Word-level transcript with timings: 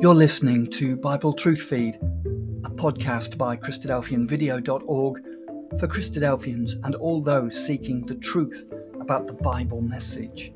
You're 0.00 0.14
listening 0.14 0.70
to 0.74 0.96
Bible 0.96 1.32
Truth 1.32 1.62
Feed, 1.62 1.96
a 1.96 2.70
podcast 2.70 3.36
by 3.36 3.56
Christadelphianvideo.org 3.56 5.22
for 5.80 5.88
Christadelphians 5.88 6.74
and 6.84 6.94
all 6.94 7.20
those 7.20 7.66
seeking 7.66 8.06
the 8.06 8.14
truth 8.14 8.72
about 9.00 9.26
the 9.26 9.32
Bible 9.32 9.80
message. 9.80 10.52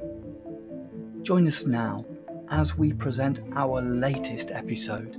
Join 1.22 1.48
us 1.48 1.66
now 1.66 2.06
as 2.50 2.78
we 2.78 2.92
present 2.92 3.40
our 3.56 3.82
latest 3.82 4.52
episode. 4.52 5.16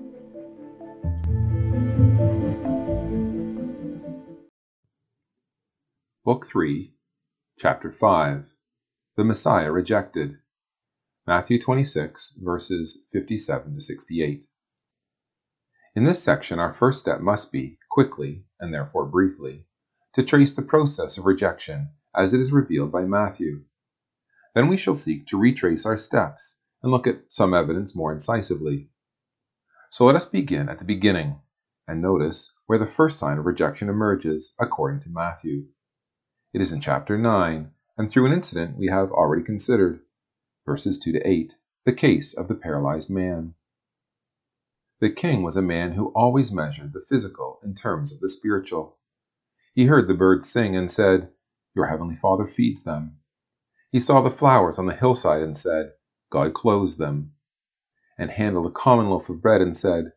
Book 6.24 6.48
3, 6.50 6.94
Chapter 7.60 7.92
5 7.92 8.54
The 9.18 9.26
Messiah 9.26 9.74
Rejected. 9.74 10.38
Matthew 11.26 11.58
26, 11.58 12.40
verses 12.42 13.00
57 13.14 13.76
to 13.76 13.82
68. 13.82 14.44
In 15.96 16.04
this 16.04 16.22
section, 16.22 16.60
our 16.60 16.74
first 16.74 17.00
step 17.00 17.22
must 17.22 17.50
be, 17.50 17.80
quickly, 17.90 18.44
and 18.60 18.74
therefore 18.74 19.06
briefly, 19.06 19.66
to 20.16 20.22
trace 20.22 20.52
the 20.52 20.62
process 20.62 21.18
of 21.18 21.26
rejection 21.26 21.92
as 22.14 22.34
it 22.34 22.42
is 22.42 22.52
revealed 22.52 22.92
by 22.92 23.06
Matthew. 23.06 23.64
Then 24.54 24.68
we 24.68 24.76
shall 24.76 24.94
seek 24.94 25.26
to 25.28 25.40
retrace 25.40 25.86
our 25.86 25.96
steps 25.96 26.60
and 26.82 26.92
look 26.92 27.08
at 27.08 27.22
some 27.30 27.54
evidence 27.54 27.96
more 27.96 28.12
incisively. 28.12 28.90
So 29.92 30.04
let 30.04 30.18
us 30.18 30.26
begin 30.26 30.68
at 30.68 30.80
the 30.80 30.86
beginning 30.86 31.40
and 31.88 32.02
notice 32.02 32.54
where 32.66 32.80
the 32.80 32.86
first 32.86 33.18
sign 33.18 33.38
of 33.38 33.46
rejection 33.46 33.88
emerges 33.88 34.54
according 34.60 35.00
to 35.02 35.10
Matthew. 35.10 35.68
It 36.52 36.60
is 36.60 36.74
in 36.74 36.82
chapter 36.82 37.18
9, 37.18 37.72
and 37.98 38.12
through 38.12 38.26
an 38.26 38.34
incident 38.34 38.76
we 38.78 38.88
have 38.88 39.10
already 39.10 39.44
considered 39.44 40.02
verses 40.66 40.98
2 41.00 41.12
to 41.14 41.28
8, 41.28 41.56
the 41.86 41.94
case 41.94 42.34
of 42.34 42.48
the 42.48 42.56
paralyzed 42.56 43.10
man. 43.10 43.56
The 45.00 45.10
king 45.10 45.44
was 45.44 45.58
a 45.58 45.62
man 45.62 45.94
who 45.94 46.14
always 46.16 46.52
measured 46.52 46.94
the 46.94 47.02
physical 47.02 47.60
in 47.64 47.76
terms 47.76 48.14
of 48.14 48.20
the 48.20 48.30
spiritual. 48.30 48.98
He 49.74 49.86
heard 49.86 50.08
the 50.08 50.14
birds 50.14 50.50
sing 50.50 50.76
and 50.76 50.90
said, 50.90 51.30
Your 51.76 51.88
heavenly 51.88 52.16
Father 52.16 52.48
feeds 52.48 52.84
them. 52.84 53.18
He 53.92 54.00
saw 54.00 54.22
the 54.22 54.32
flowers 54.32 54.80
on 54.80 54.86
the 54.86 54.96
hillside 54.96 55.42
and 55.42 55.56
said, 55.56 55.94
God 56.30 56.54
clothes 56.54 56.98
them. 56.98 57.34
And 58.18 58.32
handled 58.32 58.68
a 58.68 58.72
common 58.72 59.10
loaf 59.10 59.30
of 59.30 59.42
bread 59.42 59.62
and 59.62 59.76
said, 59.76 60.14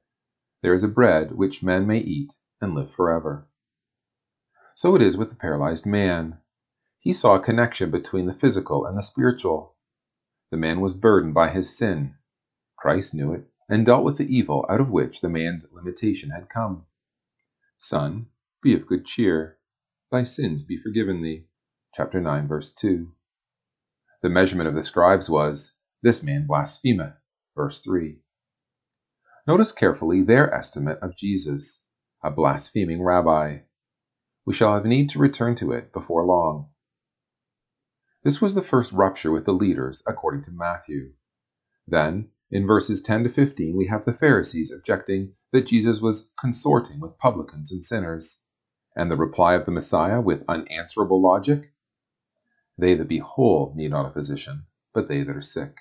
There 0.63 0.75
is 0.75 0.83
a 0.83 0.89
bread 0.89 1.33
which 1.33 1.63
men 1.63 1.87
may 1.87 1.99
eat 1.99 2.35
and 2.61 2.75
live 2.75 2.91
forever. 2.91 3.49
So 4.75 4.95
it 4.95 5.03
is 5.03 5.17
with 5.17 5.31
the 5.31 5.37
paralyzed 5.37 5.87
man. 5.87 6.39
He 6.99 7.13
saw 7.13 7.35
a 7.35 7.41
connection 7.41 7.91
between 7.91 8.27
the 8.27 8.33
physical 8.33 8.85
and 8.85 8.97
the 8.97 9.03
spiritual. 9.03 9.76
The 10.57 10.61
man 10.61 10.81
was 10.81 10.95
burdened 10.95 11.35
by 11.35 11.51
his 11.51 11.77
sin. 11.77 12.15
Christ 12.79 13.15
knew 13.15 13.35
it 13.35 13.45
and 13.69 13.85
dealt 13.85 14.05
with 14.05 14.17
the 14.17 14.35
evil 14.35 14.65
out 14.71 14.81
of 14.81 14.91
which 14.91 15.21
the 15.21 15.29
man's 15.29 15.71
limitation 15.71 16.31
had 16.31 16.49
come. 16.49 16.87
Son, 17.79 18.29
be 18.63 18.73
of 18.73 18.87
good 18.87 19.05
cheer. 19.05 19.59
Thy 20.11 20.23
sins 20.25 20.65
be 20.65 20.79
forgiven 20.79 21.21
thee. 21.21 21.49
Chapter 21.93 22.23
9, 22.23 22.49
verse 22.49 22.73
2. 22.73 23.13
The 24.23 24.31
measurement 24.31 24.67
of 24.67 24.75
the 24.75 24.83
scribes 24.83 25.29
was, 25.29 25.77
This 26.01 26.23
man 26.23 26.47
blasphemeth. 26.47 27.17
Verse 27.55 27.81
3. 27.81 28.23
Notice 29.47 29.73
carefully 29.73 30.23
their 30.23 30.51
estimate 30.55 30.99
of 31.01 31.19
Jesus, 31.19 31.85
a 32.25 32.31
blaspheming 32.31 33.03
rabbi. 33.03 33.59
We 34.47 34.55
shall 34.55 34.73
have 34.73 34.87
need 34.87 35.11
to 35.11 35.19
return 35.19 35.55
to 35.57 35.73
it 35.73 35.93
before 35.93 36.25
long. 36.25 36.71
This 38.27 38.41
was 38.41 38.57
the 38.57 38.61
first 38.61 38.93
rupture 38.93 39.31
with 39.31 39.45
the 39.45 39.53
leaders, 39.53 40.03
according 40.05 40.43
to 40.43 40.51
Matthew. 40.51 41.13
Then, 41.87 42.31
in 42.51 42.67
verses 42.67 43.01
10 43.01 43.23
to 43.23 43.31
15, 43.31 43.77
we 43.77 43.87
have 43.87 44.05
the 44.05 44.13
Pharisees 44.13 44.73
objecting 44.73 45.35
that 45.53 45.69
Jesus 45.69 46.01
was 46.01 46.33
consorting 46.37 46.99
with 46.99 47.21
publicans 47.21 47.71
and 47.71 47.85
sinners, 47.85 48.43
and 48.97 49.13
the 49.13 49.17
reply 49.17 49.55
of 49.55 49.65
the 49.65 49.71
Messiah 49.71 50.21
with 50.21 50.43
unanswerable 50.49 51.23
logic 51.23 51.73
They 52.77 52.95
that 52.95 53.07
be 53.07 53.19
whole 53.19 53.73
need 53.77 53.93
not 53.93 54.07
a 54.07 54.11
physician, 54.11 54.67
but 54.93 55.07
they 55.07 55.23
that 55.23 55.37
are 55.37 55.41
sick. 55.41 55.77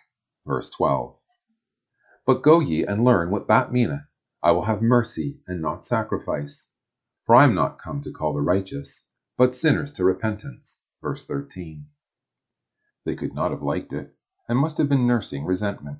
Verse 0.45 0.69
12. 0.69 1.17
But 2.27 2.43
go 2.43 2.59
ye 2.59 2.85
and 2.85 3.03
learn 3.03 3.31
what 3.31 3.47
that 3.47 3.73
meaneth. 3.73 4.13
I 4.43 4.51
will 4.51 4.65
have 4.65 4.83
mercy 4.83 5.41
and 5.47 5.63
not 5.63 5.83
sacrifice. 5.83 6.75
For 7.23 7.33
I 7.33 7.45
am 7.45 7.55
not 7.55 7.79
come 7.79 8.01
to 8.01 8.11
call 8.11 8.35
the 8.35 8.41
righteous, 8.41 9.09
but 9.35 9.55
sinners 9.55 9.91
to 9.93 10.03
repentance. 10.03 10.85
Verse 11.01 11.25
13. 11.25 11.87
They 13.05 13.15
could 13.15 13.35
not 13.35 13.51
have 13.51 13.61
liked 13.61 13.93
it, 13.93 14.15
and 14.49 14.57
must 14.57 14.79
have 14.79 14.89
been 14.89 15.05
nursing 15.05 15.45
resentment. 15.45 15.99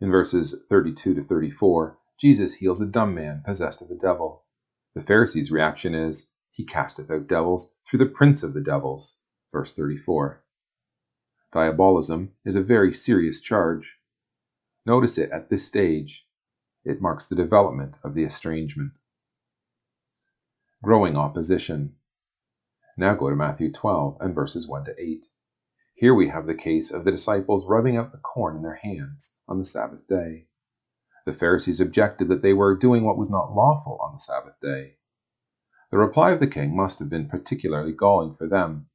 In 0.00 0.10
verses 0.10 0.64
32 0.68 1.14
to 1.14 1.24
34, 1.24 1.96
Jesus 2.18 2.54
heals 2.54 2.80
a 2.80 2.86
dumb 2.86 3.14
man 3.14 3.42
possessed 3.44 3.80
of 3.80 3.90
a 3.90 3.94
devil. 3.94 4.44
The 4.94 5.02
Pharisees' 5.02 5.52
reaction 5.52 5.94
is, 5.94 6.32
He 6.50 6.64
casteth 6.64 7.10
out 7.10 7.28
devils 7.28 7.76
through 7.88 8.00
the 8.00 8.06
prince 8.06 8.42
of 8.42 8.52
the 8.52 8.60
devils. 8.60 9.20
Verse 9.52 9.72
34. 9.72 10.42
Diabolism 11.52 12.32
is 12.44 12.56
a 12.56 12.62
very 12.62 12.92
serious 12.92 13.40
charge. 13.40 14.00
Notice 14.84 15.16
it 15.18 15.30
at 15.30 15.50
this 15.50 15.64
stage. 15.64 16.26
It 16.84 17.00
marks 17.00 17.28
the 17.28 17.36
development 17.36 17.96
of 18.02 18.14
the 18.14 18.24
estrangement. 18.24 18.98
Growing 20.82 21.16
opposition. 21.16 21.94
Now 22.96 23.14
go 23.14 23.30
to 23.30 23.36
Matthew 23.36 23.72
12 23.72 24.16
and 24.20 24.34
verses 24.34 24.66
1 24.68 24.84
to 24.86 25.00
8. 25.00 25.26
Here 26.04 26.14
we 26.14 26.28
have 26.28 26.44
the 26.44 26.54
case 26.54 26.90
of 26.90 27.06
the 27.06 27.10
disciples 27.10 27.66
rubbing 27.66 27.96
out 27.96 28.12
the 28.12 28.18
corn 28.18 28.56
in 28.56 28.62
their 28.62 28.74
hands 28.74 29.38
on 29.48 29.58
the 29.58 29.64
Sabbath 29.64 30.06
day. 30.06 30.48
The 31.24 31.32
Pharisees 31.32 31.80
objected 31.80 32.28
that 32.28 32.42
they 32.42 32.52
were 32.52 32.76
doing 32.76 33.04
what 33.04 33.16
was 33.16 33.30
not 33.30 33.54
lawful 33.54 33.96
on 34.02 34.12
the 34.12 34.18
Sabbath 34.18 34.60
day. 34.60 34.98
The 35.90 35.96
reply 35.96 36.32
of 36.32 36.40
the 36.40 36.46
king 36.46 36.76
must 36.76 36.98
have 36.98 37.08
been 37.08 37.26
particularly 37.26 37.92
galling 37.92 38.34
for 38.34 38.46
them. 38.46 38.88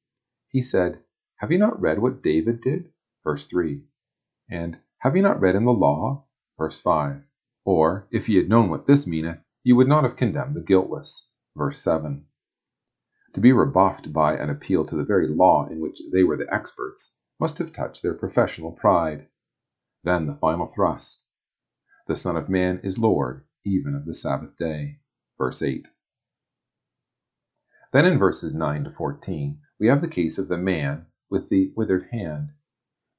He 0.49 0.61
said, 0.61 1.01
Have 1.37 1.51
you 1.51 1.57
not 1.57 1.81
read 1.81 1.97
what 1.97 2.21
David 2.21 2.61
did? 2.61 2.91
Verse 3.23 3.47
3. 3.47 3.81
And 4.47 4.77
have 4.99 5.15
you 5.15 5.23
not 5.23 5.41
read 5.41 5.55
in 5.55 5.65
the 5.65 5.73
law? 5.73 6.25
Verse 6.59 6.79
5. 6.79 7.23
Or, 7.65 8.07
if 8.11 8.29
ye 8.29 8.35
had 8.37 8.49
known 8.49 8.69
what 8.69 8.85
this 8.85 9.07
meaneth, 9.07 9.39
ye 9.63 9.73
would 9.73 9.87
not 9.87 10.03
have 10.03 10.15
condemned 10.15 10.55
the 10.55 10.61
guiltless. 10.61 11.31
Verse 11.57 11.79
7. 11.79 12.27
To 13.34 13.41
be 13.41 13.51
rebuffed 13.51 14.12
by 14.12 14.35
an 14.35 14.50
appeal 14.50 14.84
to 14.85 14.95
the 14.95 15.03
very 15.03 15.28
law 15.28 15.67
in 15.67 15.81
which 15.81 16.01
they 16.12 16.23
were 16.23 16.38
the 16.38 16.51
experts 16.53 17.17
must 17.40 17.59
have 17.59 17.72
touched 17.72 18.01
their 18.01 18.16
professional 18.16 18.72
pride. 18.72 19.28
Then 20.03 20.25
the 20.25 20.34
final 20.34 20.67
thrust 20.67 21.25
The 22.07 22.16
Son 22.16 22.35
of 22.35 22.50
Man 22.50 22.79
is 22.84 22.97
Lord 22.97 23.45
even 23.63 23.94
of 23.94 24.06
the 24.06 24.16
Sabbath 24.16 24.57
day. 24.57 25.00
Verse 25.38 25.62
8. 25.62 25.89
Then 27.91 28.06
in 28.06 28.18
verses 28.18 28.53
9 28.53 28.84
to 28.85 28.89
14, 28.89 29.59
we 29.79 29.88
have 29.88 30.01
the 30.01 30.07
case 30.07 30.38
of 30.38 30.47
the 30.47 30.57
man 30.57 31.06
with 31.29 31.50
the 31.50 31.72
withered 31.75 32.07
hand. 32.12 32.50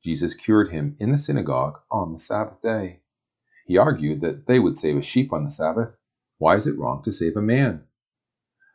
Jesus 0.03 0.34
cured 0.34 0.70
him 0.70 0.97
in 0.99 1.10
the 1.10 1.16
synagogue 1.16 1.78
on 1.91 2.12
the 2.12 2.19
Sabbath 2.19 2.60
day. 2.62 3.00
He 3.66 3.78
argued 3.78 4.20
that 4.22 4.47
they 4.47 4.59
would 4.59 4.76
save 4.76 4.97
a 4.97 5.03
sheep 5.03 5.32
on 5.32 5.44
the 5.44 5.50
Sabbath. 5.50 5.97
Why 6.38 6.56
is 6.56 6.66
it 6.66 6.78
wrong 6.78 7.03
to 7.03 7.12
save 7.12 7.37
a 7.37 7.43
man? 7.43 7.84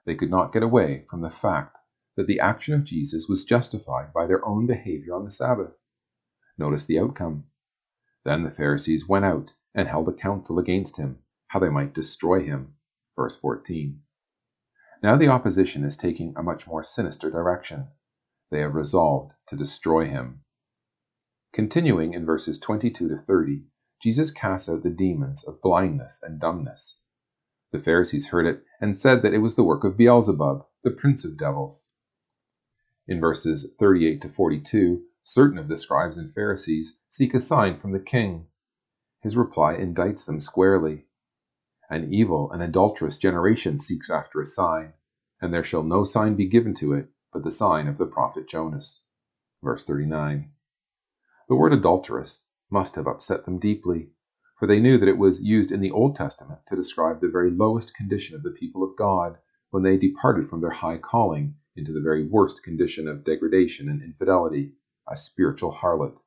They 0.06 0.16
could 0.16 0.30
not 0.30 0.54
get 0.54 0.64
away 0.64 1.06
from 1.10 1.22
the 1.22 1.30
fact 1.30 1.78
that 2.16 2.28
the 2.28 2.40
action 2.40 2.74
of 2.74 2.84
Jesus 2.84 3.28
was 3.28 3.44
justified 3.44 4.14
by 4.14 4.28
their 4.28 4.46
own 4.46 4.68
behavior 4.68 5.16
on 5.16 5.26
the 5.26 5.32
Sabbath. 5.32 5.74
Notice 6.58 6.86
the 6.86 7.00
outcome. 7.00 7.46
Then 8.24 8.44
the 8.44 8.52
Pharisees 8.52 9.08
went 9.08 9.26
out 9.26 9.54
and 9.74 9.88
held 9.88 10.08
a 10.08 10.14
council 10.14 10.58
against 10.58 10.98
him, 10.98 11.20
how 11.48 11.60
they 11.60 11.70
might 11.70 11.94
destroy 11.94 12.44
him. 12.44 12.76
Verse 13.16 13.36
14. 13.36 14.02
Now 15.04 15.18
the 15.18 15.28
opposition 15.28 15.84
is 15.84 15.98
taking 15.98 16.34
a 16.36 16.44
much 16.44 16.68
more 16.68 16.84
sinister 16.84 17.30
direction. 17.30 17.90
They 18.52 18.60
have 18.62 18.76
resolved 18.76 19.34
to 19.48 19.56
destroy 19.56 20.06
him. 20.08 20.42
Continuing 21.52 22.14
in 22.14 22.26
verses 22.26 22.58
22 22.60 23.10
to 23.10 23.18
30, 23.18 23.64
Jesus 24.02 24.32
casts 24.32 24.70
out 24.70 24.84
the 24.84 24.90
demons 24.90 25.44
of 25.44 25.62
blindness 25.62 26.22
and 26.24 26.40
dumbness. 26.40 27.02
The 27.76 27.82
Pharisees 27.82 28.30
heard 28.30 28.46
it 28.46 28.64
and 28.80 28.96
said 28.96 29.22
that 29.22 29.34
it 29.34 29.40
was 29.40 29.58
the 29.58 29.64
work 29.66 29.84
of 29.84 29.98
Beelzebub, 29.98 30.66
the 30.86 30.92
prince 30.92 31.26
of 31.26 31.38
devils. 31.38 31.90
In 33.06 33.20
verses 33.20 33.70
38 33.78 34.22
to 34.22 34.30
42, 34.30 35.04
certain 35.24 35.58
of 35.58 35.68
the 35.68 35.76
scribes 35.76 36.16
and 36.16 36.34
Pharisees 36.34 36.98
seek 37.10 37.34
a 37.34 37.40
sign 37.42 37.78
from 37.78 37.92
the 37.92 38.00
king. 38.00 38.48
His 39.20 39.36
reply 39.36 39.76
indicts 39.76 40.26
them 40.26 40.40
squarely. 40.40 41.08
An 41.90 42.14
evil 42.14 42.50
and 42.50 42.64
adulterous 42.64 43.18
generation 43.18 43.78
seeks 43.78 44.10
after 44.10 44.40
a 44.40 44.46
sign, 44.46 44.94
and 45.42 45.54
there 45.54 45.62
shall 45.62 45.84
no 45.84 46.06
sign 46.06 46.36
be 46.36 46.48
given 46.48 46.74
to 46.76 46.94
it 46.94 47.10
but 47.34 47.44
the 47.44 47.52
sign 47.52 47.90
of 47.90 47.98
the 47.98 48.06
prophet 48.06 48.48
Jonas. 48.48 49.04
Verse 49.62 49.84
39. 49.84 50.50
The 51.50 51.56
word 51.58 51.74
adulterous 51.74 52.46
must 52.70 52.96
have 52.96 53.06
upset 53.06 53.44
them 53.44 53.60
deeply 53.60 54.12
for 54.56 54.68
they 54.68 54.80
knew 54.80 54.98
that 54.98 55.10
it 55.10 55.18
was 55.18 55.44
used 55.44 55.72
in 55.72 55.82
the 55.82 55.92
Old 55.92 56.16
Testament 56.16 56.62
to 56.68 56.76
describe 56.76 57.20
the 57.20 57.28
very 57.28 57.52
lowest 57.52 57.94
condition 57.94 58.36
of 58.36 58.44
the 58.44 58.52
people 58.52 58.84
of 58.84 58.96
God 58.96 59.38
when 59.70 59.84
they 59.84 59.98
departed 59.98 60.48
from 60.48 60.62
their 60.62 60.70
high 60.70 60.98
calling 60.98 61.56
into 61.76 61.92
the 61.92 62.02
very 62.02 62.26
worst 62.26 62.64
condition 62.64 63.08
of 63.08 63.26
degradation 63.26 63.90
and 63.90 64.02
infidelity, 64.02 64.74
a 65.10 65.18
spiritual 65.18 65.74
harlot. 65.74 66.22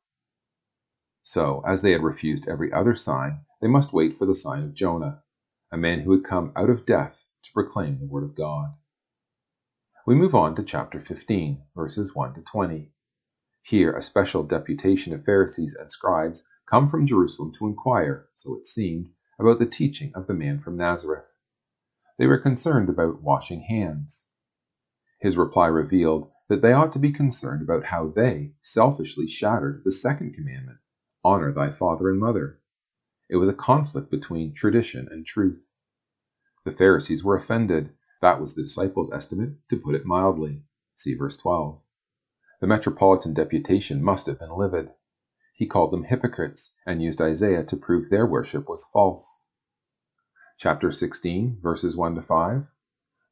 So, 1.22 1.62
as 1.66 1.82
they 1.82 1.92
had 1.92 2.02
refused 2.02 2.46
every 2.46 2.72
other 2.72 2.94
sign, 2.94 3.40
they 3.60 3.68
must 3.68 3.92
wait 3.92 4.18
for 4.18 4.26
the 4.26 4.34
sign 4.34 4.62
of 4.62 4.74
Jonah, 4.74 5.22
a 5.72 5.76
man 5.76 6.00
who 6.00 6.12
had 6.12 6.24
come 6.24 6.52
out 6.54 6.70
of 6.70 6.84
death 6.84 7.26
to 7.42 7.52
proclaim 7.52 7.98
the 7.98 8.06
word 8.06 8.24
of 8.24 8.34
God. 8.34 8.74
We 10.06 10.14
move 10.14 10.34
on 10.34 10.54
to 10.56 10.62
chapter 10.62 11.00
15, 11.00 11.62
verses 11.74 12.14
1 12.14 12.34
to 12.34 12.42
20. 12.42 12.92
Here, 13.62 13.92
a 13.92 14.02
special 14.02 14.42
deputation 14.42 15.12
of 15.12 15.24
Pharisees 15.24 15.74
and 15.74 15.90
scribes 15.90 16.46
come 16.70 16.88
from 16.88 17.06
Jerusalem 17.06 17.52
to 17.52 17.66
inquire, 17.66 18.28
so 18.34 18.56
it 18.56 18.66
seemed, 18.66 19.10
about 19.38 19.58
the 19.58 19.66
teaching 19.66 20.12
of 20.14 20.26
the 20.26 20.34
man 20.34 20.60
from 20.60 20.76
Nazareth. 20.76 21.24
They 22.18 22.26
were 22.26 22.38
concerned 22.38 22.88
about 22.88 23.22
washing 23.22 23.60
hands. 23.60 24.28
His 25.20 25.36
reply 25.36 25.68
revealed 25.68 26.30
that 26.48 26.62
they 26.62 26.72
ought 26.72 26.92
to 26.92 26.98
be 26.98 27.12
concerned 27.12 27.62
about 27.62 27.84
how 27.84 28.08
they 28.08 28.54
selfishly 28.60 29.28
shattered 29.28 29.82
the 29.84 29.92
second 29.92 30.34
commandment 30.34 30.78
honor 31.24 31.52
thy 31.52 31.70
father 31.70 32.08
and 32.10 32.18
mother. 32.18 32.60
It 33.28 33.36
was 33.36 33.48
a 33.48 33.54
conflict 33.54 34.10
between 34.10 34.54
tradition 34.54 35.08
and 35.10 35.26
truth. 35.26 35.60
The 36.64 36.70
Pharisees 36.70 37.24
were 37.24 37.36
offended. 37.36 37.92
That 38.20 38.40
was 38.40 38.54
the 38.54 38.62
disciples' 38.62 39.12
estimate, 39.12 39.54
to 39.68 39.76
put 39.76 39.94
it 39.94 40.06
mildly. 40.06 40.62
See 40.94 41.14
verse 41.14 41.36
12. 41.36 41.80
The 42.60 42.66
metropolitan 42.66 43.34
deputation 43.34 44.02
must 44.02 44.26
have 44.26 44.38
been 44.38 44.56
livid. 44.56 44.90
He 45.58 45.66
called 45.66 45.90
them 45.90 46.04
hypocrites 46.04 46.76
and 46.86 47.02
used 47.02 47.20
Isaiah 47.20 47.64
to 47.64 47.76
prove 47.76 48.10
their 48.10 48.24
worship 48.24 48.68
was 48.68 48.84
false. 48.84 49.42
Chapter 50.56 50.92
16, 50.92 51.58
verses 51.60 51.96
1 51.96 52.14
to 52.14 52.22
5. 52.22 52.68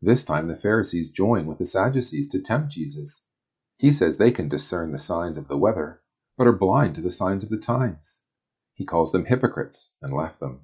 This 0.02 0.25
time 0.25 0.49
the 0.49 0.56
Pharisees 0.56 1.11
join 1.11 1.46
with 1.46 1.58
the 1.58 1.64
Sadducees 1.64 2.26
to 2.31 2.40
tempt 2.40 2.73
Jesus. 2.73 3.28
He 3.76 3.93
says 3.93 4.19
they 4.19 4.32
can 4.32 4.49
discern 4.49 4.90
the 4.90 4.99
signs 4.99 5.38
of 5.38 5.46
the 5.46 5.56
weather, 5.56 6.02
but 6.37 6.49
are 6.49 6.52
blind 6.52 6.96
to 6.96 7.00
the 7.00 7.12
signs 7.12 7.44
of 7.44 7.49
the 7.49 7.58
times. 7.58 8.25
He 8.75 8.84
calls 8.84 9.12
them 9.12 9.26
hypocrites 9.26 9.93
and 10.02 10.12
left 10.12 10.40
them. 10.40 10.62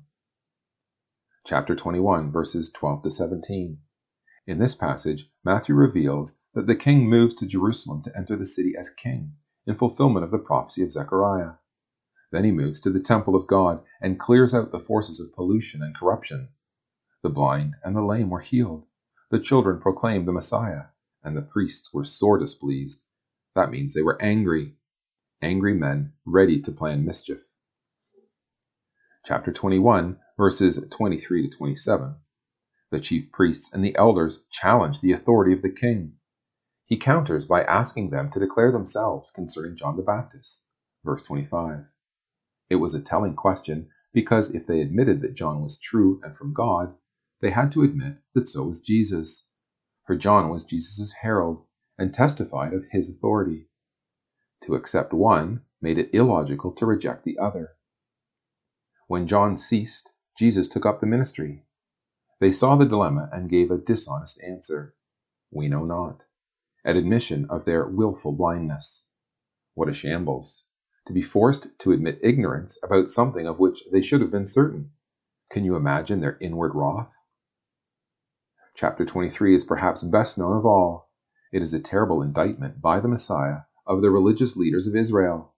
Chapter 1.47 1.77
21, 1.77 2.33
verses 2.33 2.71
12 2.71 3.05
to 3.05 3.11
17. 3.13 3.79
In 4.49 4.59
this 4.59 4.75
passage, 4.75 5.31
Matthew 5.45 5.77
reveals 5.77 6.43
that 6.55 6.67
the 6.67 6.75
king 6.75 7.09
moves 7.09 7.37
to 7.37 7.47
Jerusalem 7.47 8.03
to 8.03 8.17
enter 8.17 8.35
the 8.35 8.47
city 8.47 8.75
as 8.77 8.91
king, 8.91 9.35
in 9.67 9.75
fulfillment 9.75 10.25
of 10.25 10.31
the 10.31 10.39
prophecy 10.39 10.83
of 10.83 10.93
Zechariah. 10.93 11.53
Then 12.31 12.45
he 12.45 12.53
moves 12.53 12.81
to 12.81 12.91
the 12.91 13.01
temple 13.01 13.37
of 13.37 13.47
God 13.47 13.83
and 14.01 14.19
clears 14.19 14.55
out 14.55 14.73
the 14.73 14.81
forces 14.81 15.21
of 15.21 15.35
pollution 15.35 15.83
and 15.83 15.95
corruption. 15.95 16.49
The 17.23 17.31
blind 17.31 17.77
and 17.85 17.95
the 17.95 18.03
lame 18.03 18.31
were 18.31 18.41
healed. 18.41 18.87
The 19.31 19.39
children 19.39 19.81
proclaimed 19.81 20.27
the 20.27 20.33
Messiah, 20.33 20.87
and 21.23 21.37
the 21.37 21.43
priests 21.43 21.93
were 21.95 22.05
sore 22.05 22.39
displeased. 22.39 23.05
That 23.55 23.71
means 23.71 23.95
they 23.95 24.03
were 24.03 24.21
angry. 24.21 24.77
Angry 25.41 25.75
men 25.75 26.13
ready 26.25 26.61
to 26.63 26.73
plan 26.73 27.05
mischief. 27.05 27.43
Chapter 29.25 29.53
21, 29.53 30.19
verses 30.37 30.85
23 30.91 31.49
to 31.49 31.57
27. 31.57 32.17
The 32.91 33.01
chief 33.01 33.31
priests 33.31 33.73
and 33.73 33.85
the 33.85 33.97
elders 33.97 34.43
challenge 34.51 35.01
the 35.01 35.13
authority 35.13 35.53
of 35.53 35.63
the 35.63 35.71
king. 35.71 36.15
He 36.93 36.99
counters 36.99 37.47
by 37.47 37.63
asking 37.63 38.11
them 38.11 38.29
to 38.29 38.39
declare 38.39 38.71
themselves 38.71 39.31
concerning 39.31 39.79
John 39.79 39.97
the 39.97 40.03
Baptist. 40.03 40.67
Verse 41.03 41.23
25. 41.23 41.87
It 42.69 42.77
was 42.77 42.93
a 42.93 43.01
telling 43.01 43.35
question 43.35 43.89
because 44.13 44.55
if 44.55 44.67
they 44.67 44.83
admitted 44.83 45.23
that 45.23 45.33
John 45.33 45.63
was 45.63 45.81
true 45.81 46.21
and 46.23 46.37
from 46.37 46.53
God, 46.53 46.95
they 47.41 47.49
had 47.49 47.73
to 47.73 47.83
admit 47.83 48.19
that 48.35 48.47
so 48.47 48.65
was 48.65 48.81
Jesus. 48.83 49.49
For 50.07 50.17
John 50.17 50.51
was 50.51 50.67
Jesus' 50.67 51.13
herald 51.23 51.65
and 51.97 52.13
testified 52.13 52.75
of 52.75 52.85
his 52.91 53.09
authority. 53.09 53.71
To 54.65 54.75
accept 54.75 55.15
one 55.15 55.63
made 55.81 55.97
it 55.97 56.11
illogical 56.13 56.73
to 56.73 56.85
reject 56.85 57.25
the 57.25 57.39
other. 57.39 57.71
When 59.07 59.27
John 59.27 59.57
ceased, 59.57 60.13
Jesus 60.39 60.69
took 60.69 60.85
up 60.85 61.01
the 61.01 61.07
ministry. 61.07 61.65
They 62.39 62.53
saw 62.53 62.77
the 62.77 62.85
dilemma 62.85 63.31
and 63.33 63.49
gave 63.49 63.71
a 63.71 63.79
dishonest 63.79 64.43
answer. 64.43 64.95
We 65.51 65.69
know 65.69 65.87
not. 65.87 66.25
An 66.85 66.97
admission 66.97 67.47
of 67.49 67.65
their 67.65 67.87
wilful 67.87 68.33
blindness. 68.33 69.07
What 69.75 69.89
a 69.89 69.93
shambles! 69.93 70.65
To 71.07 71.13
be 71.13 71.23
forced 71.23 71.79
to 71.79 71.93
admit 71.93 72.19
ignorance 72.23 72.77
about 72.83 73.09
something 73.09 73.47
of 73.47 73.61
which 73.61 73.85
they 73.93 74.03
should 74.03 74.21
have 74.21 74.33
been 74.33 74.47
certain. 74.47 74.91
Can 75.49 75.65
you 75.65 75.77
imagine 75.77 76.21
their 76.21 76.39
inward 76.41 76.73
wrath? 76.75 77.17
Chapter 78.75 79.05
23 79.05 79.55
is 79.55 79.63
perhaps 79.63 80.03
best 80.03 80.37
known 80.37 80.57
of 80.57 80.67
all. 80.67 81.11
It 81.53 81.63
is 81.63 81.73
a 81.73 81.79
terrible 81.79 82.21
indictment 82.21 82.81
by 82.81 82.99
the 82.99 83.07
Messiah 83.07 83.61
of 83.87 84.03
the 84.03 84.11
religious 84.11 84.57
leaders 84.57 84.89
of 84.89 84.97
Israel. 84.97 85.55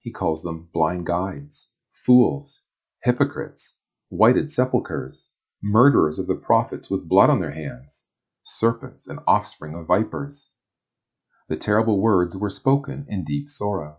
He 0.00 0.10
calls 0.10 0.42
them 0.42 0.70
blind 0.72 1.06
guides, 1.06 1.70
fools, 1.92 2.62
hypocrites, 3.04 3.80
whited 4.08 4.50
sepulchres, 4.50 5.30
murderers 5.62 6.18
of 6.18 6.26
the 6.26 6.34
prophets 6.34 6.90
with 6.90 7.08
blood 7.08 7.30
on 7.30 7.38
their 7.38 7.52
hands, 7.52 8.06
serpents 8.42 9.06
and 9.06 9.20
offspring 9.28 9.74
of 9.74 9.86
vipers. 9.86 10.53
The 11.46 11.56
terrible 11.56 12.00
words 12.00 12.36
were 12.36 12.48
spoken 12.48 13.04
in 13.06 13.22
deep 13.22 13.50
sorrow. 13.50 13.98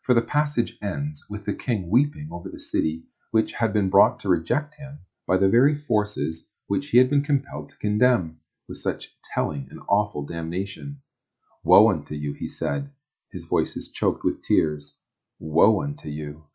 For 0.00 0.14
the 0.14 0.22
passage 0.22 0.78
ends 0.80 1.28
with 1.28 1.44
the 1.44 1.54
king 1.54 1.90
weeping 1.90 2.30
over 2.32 2.48
the 2.48 2.58
city 2.58 3.04
which 3.30 3.52
had 3.52 3.72
been 3.72 3.90
brought 3.90 4.18
to 4.20 4.30
reject 4.30 4.76
him 4.76 5.00
by 5.26 5.36
the 5.36 5.48
very 5.48 5.74
forces 5.74 6.50
which 6.68 6.88
he 6.88 6.98
had 6.98 7.10
been 7.10 7.22
compelled 7.22 7.68
to 7.68 7.76
condemn 7.76 8.40
with 8.66 8.78
such 8.78 9.18
telling 9.22 9.68
and 9.70 9.80
awful 9.88 10.24
damnation. 10.24 11.02
Woe 11.62 11.90
unto 11.90 12.14
you, 12.14 12.32
he 12.32 12.48
said. 12.48 12.90
His 13.30 13.44
voice 13.44 13.76
is 13.76 13.92
choked 13.92 14.24
with 14.24 14.42
tears. 14.42 15.00
Woe 15.38 15.82
unto 15.82 16.08
you. 16.08 16.46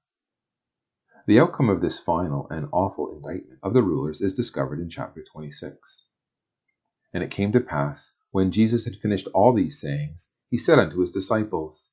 The 1.27 1.39
outcome 1.39 1.69
of 1.69 1.81
this 1.81 1.99
final 1.99 2.49
and 2.49 2.67
awful 2.71 3.11
indictment 3.11 3.59
of 3.61 3.73
the 3.73 3.83
rulers 3.83 4.21
is 4.21 4.33
discovered 4.33 4.79
in 4.79 4.89
chapter 4.89 5.23
26. 5.23 6.07
And 7.13 7.23
it 7.23 7.29
came 7.29 7.51
to 7.51 7.61
pass, 7.61 8.13
when 8.35 8.51
Jesus 8.51 8.83
had 8.83 8.97
finished 8.97 9.29
all 9.33 9.53
these 9.53 9.79
sayings, 9.79 10.33
he 10.49 10.57
said 10.57 10.77
unto 10.77 10.99
his 10.99 11.09
disciples, 11.09 11.91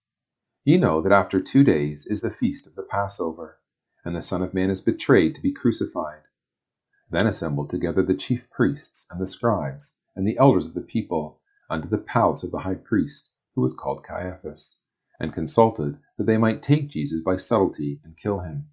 Ye 0.65 0.77
know 0.77 1.01
that 1.01 1.13
after 1.13 1.41
two 1.41 1.63
days 1.63 2.05
is 2.05 2.21
the 2.21 2.33
feast 2.33 2.67
of 2.67 2.75
the 2.75 2.83
Passover, 2.83 3.61
and 4.05 4.17
the 4.17 4.23
Son 4.23 4.43
of 4.43 4.53
Man 4.53 4.69
is 4.69 4.81
betrayed 4.81 5.37
to 5.37 5.41
be 5.41 5.53
crucified. 5.53 6.23
Then 7.09 7.29
assembled 7.29 7.71
together 7.71 8.03
the 8.03 8.17
chief 8.17 8.51
priests 8.51 9.07
and 9.09 9.21
the 9.21 9.27
scribes 9.27 10.01
and 10.17 10.27
the 10.27 10.37
elders 10.37 10.67
of 10.67 10.75
the 10.75 10.81
people 10.81 11.41
unto 11.71 11.87
the 11.87 11.97
palace 11.97 12.43
of 12.43 12.51
the 12.51 12.59
high 12.59 12.75
priest, 12.75 13.31
who 13.55 13.61
was 13.61 13.73
called 13.73 14.03
Caiaphas, 14.03 14.79
and 15.21 15.33
consulted 15.33 15.97
that 16.19 16.27
they 16.27 16.39
might 16.39 16.61
take 16.61 16.89
Jesus 16.89 17.23
by 17.23 17.37
subtlety 17.37 18.01
and 18.03 18.17
kill 18.17 18.41
him. 18.41 18.69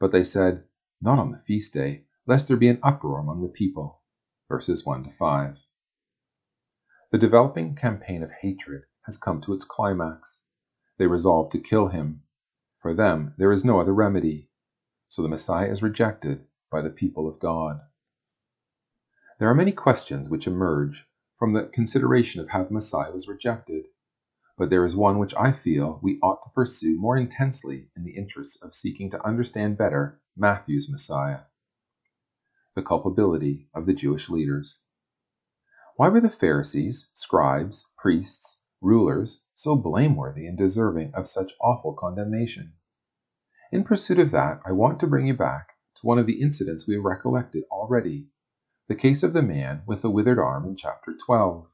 But 0.00 0.10
they 0.10 0.24
said, 0.24 0.64
Not 1.00 1.20
on 1.20 1.30
the 1.30 1.38
feast 1.38 1.72
day, 1.72 2.06
lest 2.26 2.48
there 2.48 2.56
be 2.56 2.66
an 2.66 2.80
uproar 2.82 3.20
among 3.20 3.40
the 3.40 3.48
people. 3.48 4.02
Verses 4.48 4.84
1 4.84 5.04
to 5.04 5.10
5. 5.12 5.58
The 7.14 7.18
developing 7.18 7.76
campaign 7.76 8.24
of 8.24 8.32
hatred 8.32 8.86
has 9.02 9.16
come 9.16 9.40
to 9.42 9.52
its 9.52 9.64
climax. 9.64 10.42
They 10.98 11.06
resolve 11.06 11.48
to 11.50 11.60
kill 11.60 11.86
him. 11.86 12.24
For 12.80 12.92
them, 12.92 13.34
there 13.38 13.52
is 13.52 13.64
no 13.64 13.78
other 13.78 13.94
remedy. 13.94 14.50
So 15.06 15.22
the 15.22 15.28
Messiah 15.28 15.70
is 15.70 15.80
rejected 15.80 16.44
by 16.72 16.82
the 16.82 16.90
people 16.90 17.28
of 17.28 17.38
God. 17.38 17.82
There 19.38 19.48
are 19.48 19.54
many 19.54 19.70
questions 19.70 20.28
which 20.28 20.48
emerge 20.48 21.06
from 21.36 21.52
the 21.52 21.66
consideration 21.66 22.40
of 22.40 22.48
how 22.48 22.64
the 22.64 22.74
Messiah 22.74 23.12
was 23.12 23.28
rejected, 23.28 23.84
but 24.58 24.70
there 24.70 24.84
is 24.84 24.96
one 24.96 25.20
which 25.20 25.36
I 25.36 25.52
feel 25.52 26.00
we 26.02 26.18
ought 26.20 26.42
to 26.42 26.50
pursue 26.52 26.98
more 26.98 27.16
intensely 27.16 27.90
in 27.94 28.02
the 28.02 28.16
interests 28.16 28.60
of 28.60 28.74
seeking 28.74 29.08
to 29.10 29.24
understand 29.24 29.78
better 29.78 30.20
Matthew's 30.36 30.90
Messiah 30.90 31.42
the 32.74 32.82
culpability 32.82 33.68
of 33.72 33.86
the 33.86 33.94
Jewish 33.94 34.28
leaders. 34.28 34.84
Why 35.96 36.08
were 36.08 36.20
the 36.20 36.28
Pharisees, 36.28 37.08
scribes, 37.14 37.88
priests, 37.96 38.64
rulers 38.80 39.44
so 39.54 39.76
blameworthy 39.76 40.44
and 40.44 40.58
deserving 40.58 41.14
of 41.14 41.28
such 41.28 41.52
awful 41.60 41.92
condemnation? 41.94 42.72
In 43.70 43.84
pursuit 43.84 44.18
of 44.18 44.32
that, 44.32 44.60
I 44.66 44.72
want 44.72 44.98
to 45.00 45.06
bring 45.06 45.28
you 45.28 45.36
back 45.36 45.68
to 45.94 46.06
one 46.06 46.18
of 46.18 46.26
the 46.26 46.42
incidents 46.42 46.88
we 46.88 46.94
have 46.94 47.04
recollected 47.04 47.62
already 47.70 48.28
the 48.88 48.96
case 48.96 49.22
of 49.22 49.34
the 49.34 49.42
man 49.42 49.82
with 49.86 50.02
the 50.02 50.10
withered 50.10 50.38
arm 50.40 50.66
in 50.66 50.74
chapter 50.74 51.14
12. 51.14 51.68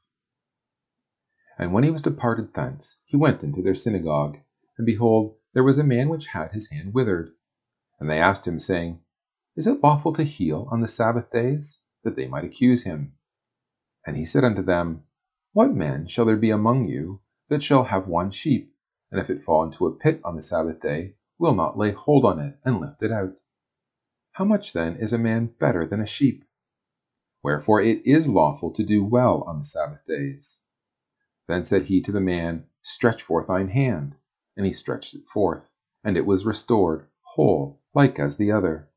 And 1.59 1.73
when 1.73 1.83
he 1.83 1.91
was 1.91 2.03
departed 2.03 2.53
thence, 2.53 2.99
he 3.07 3.17
went 3.17 3.43
into 3.43 3.63
their 3.63 3.75
synagogue, 3.75 4.37
and 4.77 4.85
behold, 4.85 5.37
there 5.55 5.65
was 5.65 5.79
a 5.79 5.85
man 5.85 6.11
which 6.11 6.27
had 6.27 6.53
his 6.53 6.69
hand 6.69 6.93
withered. 6.93 7.31
And 7.99 8.11
they 8.11 8.21
asked 8.21 8.47
him, 8.47 8.59
saying, 8.59 9.01
Is 9.57 9.67
it 9.67 9.83
lawful 9.83 10.13
to 10.13 10.25
heal 10.25 10.69
on 10.71 10.83
the 10.83 10.87
Sabbath 10.87 11.31
days? 11.31 11.81
That 12.05 12.17
they 12.17 12.29
might 12.29 12.45
accuse 12.45 12.85
him. 12.85 13.15
And 14.07 14.17
he 14.17 14.25
said 14.25 14.45
unto 14.45 14.63
them, 14.63 15.05
What 15.53 15.75
man 15.75 16.07
shall 16.07 16.25
there 16.25 16.37
be 16.37 16.51
among 16.51 16.89
you 16.89 17.21
that 17.49 17.63
shall 17.63 17.85
have 17.85 18.09
one 18.09 18.31
sheep, 18.31 18.75
and 19.11 19.21
if 19.21 19.29
it 19.29 19.43
fall 19.43 19.63
into 19.65 19.87
a 19.87 19.95
pit 19.95 20.21
on 20.25 20.37
the 20.37 20.43
Sabbath 20.43 20.81
day, 20.81 21.17
will 21.39 21.55
not 21.55 21.77
lay 21.77 21.93
hold 21.93 22.25
on 22.25 22.39
it 22.39 22.59
and 22.65 22.81
lift 22.81 23.03
it 23.03 23.13
out? 23.13 23.39
How 24.33 24.45
much 24.45 24.73
then 24.73 24.97
is 24.97 25.13
a 25.13 25.19
man 25.19 25.55
better 25.59 25.85
than 25.85 26.01
a 26.01 26.07
sheep? 26.07 26.45
Wherefore 27.43 27.81
it 27.81 28.07
is 28.07 28.29
lawful 28.29 28.71
to 28.73 28.85
do 28.85 29.05
well 29.05 29.43
on 29.43 29.59
the 29.59 29.65
Sabbath 29.65 30.05
days. 30.07 30.61
Then 31.47 31.65
said 31.65 31.85
he 31.85 32.01
to 32.03 32.13
the 32.13 32.21
man, 32.21 32.67
Stretch 32.83 33.23
forth 33.23 33.49
thine 33.49 33.69
hand. 33.69 34.15
And 34.57 34.67
he 34.67 34.73
stretched 34.73 35.15
it 35.15 35.27
forth, 35.27 35.73
and 36.05 36.17
it 36.17 36.27
was 36.27 36.45
restored, 36.45 37.07
whole, 37.23 37.81
like 37.95 38.19
as 38.19 38.37
the 38.37 38.53
other. 38.53 38.89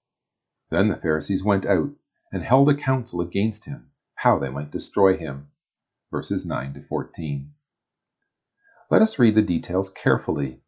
Then 0.70 0.88
the 0.88 0.98
Pharisees 0.98 1.44
went 1.44 1.66
out 1.66 1.92
and 2.32 2.44
held 2.44 2.68
a 2.70 2.76
council 2.76 3.22
against 3.22 3.66
him, 3.66 3.92
how 4.24 4.40
they 4.40 4.50
might 4.50 4.72
destroy 4.72 5.18
him. 5.18 5.50
Verses 6.10 6.46
9 6.46 6.76
to 6.76 6.82
14. 6.82 7.52
Let 8.90 9.02
us 9.02 9.20
read 9.20 9.36
the 9.36 9.42
details 9.42 9.90
carefully. 9.90 10.62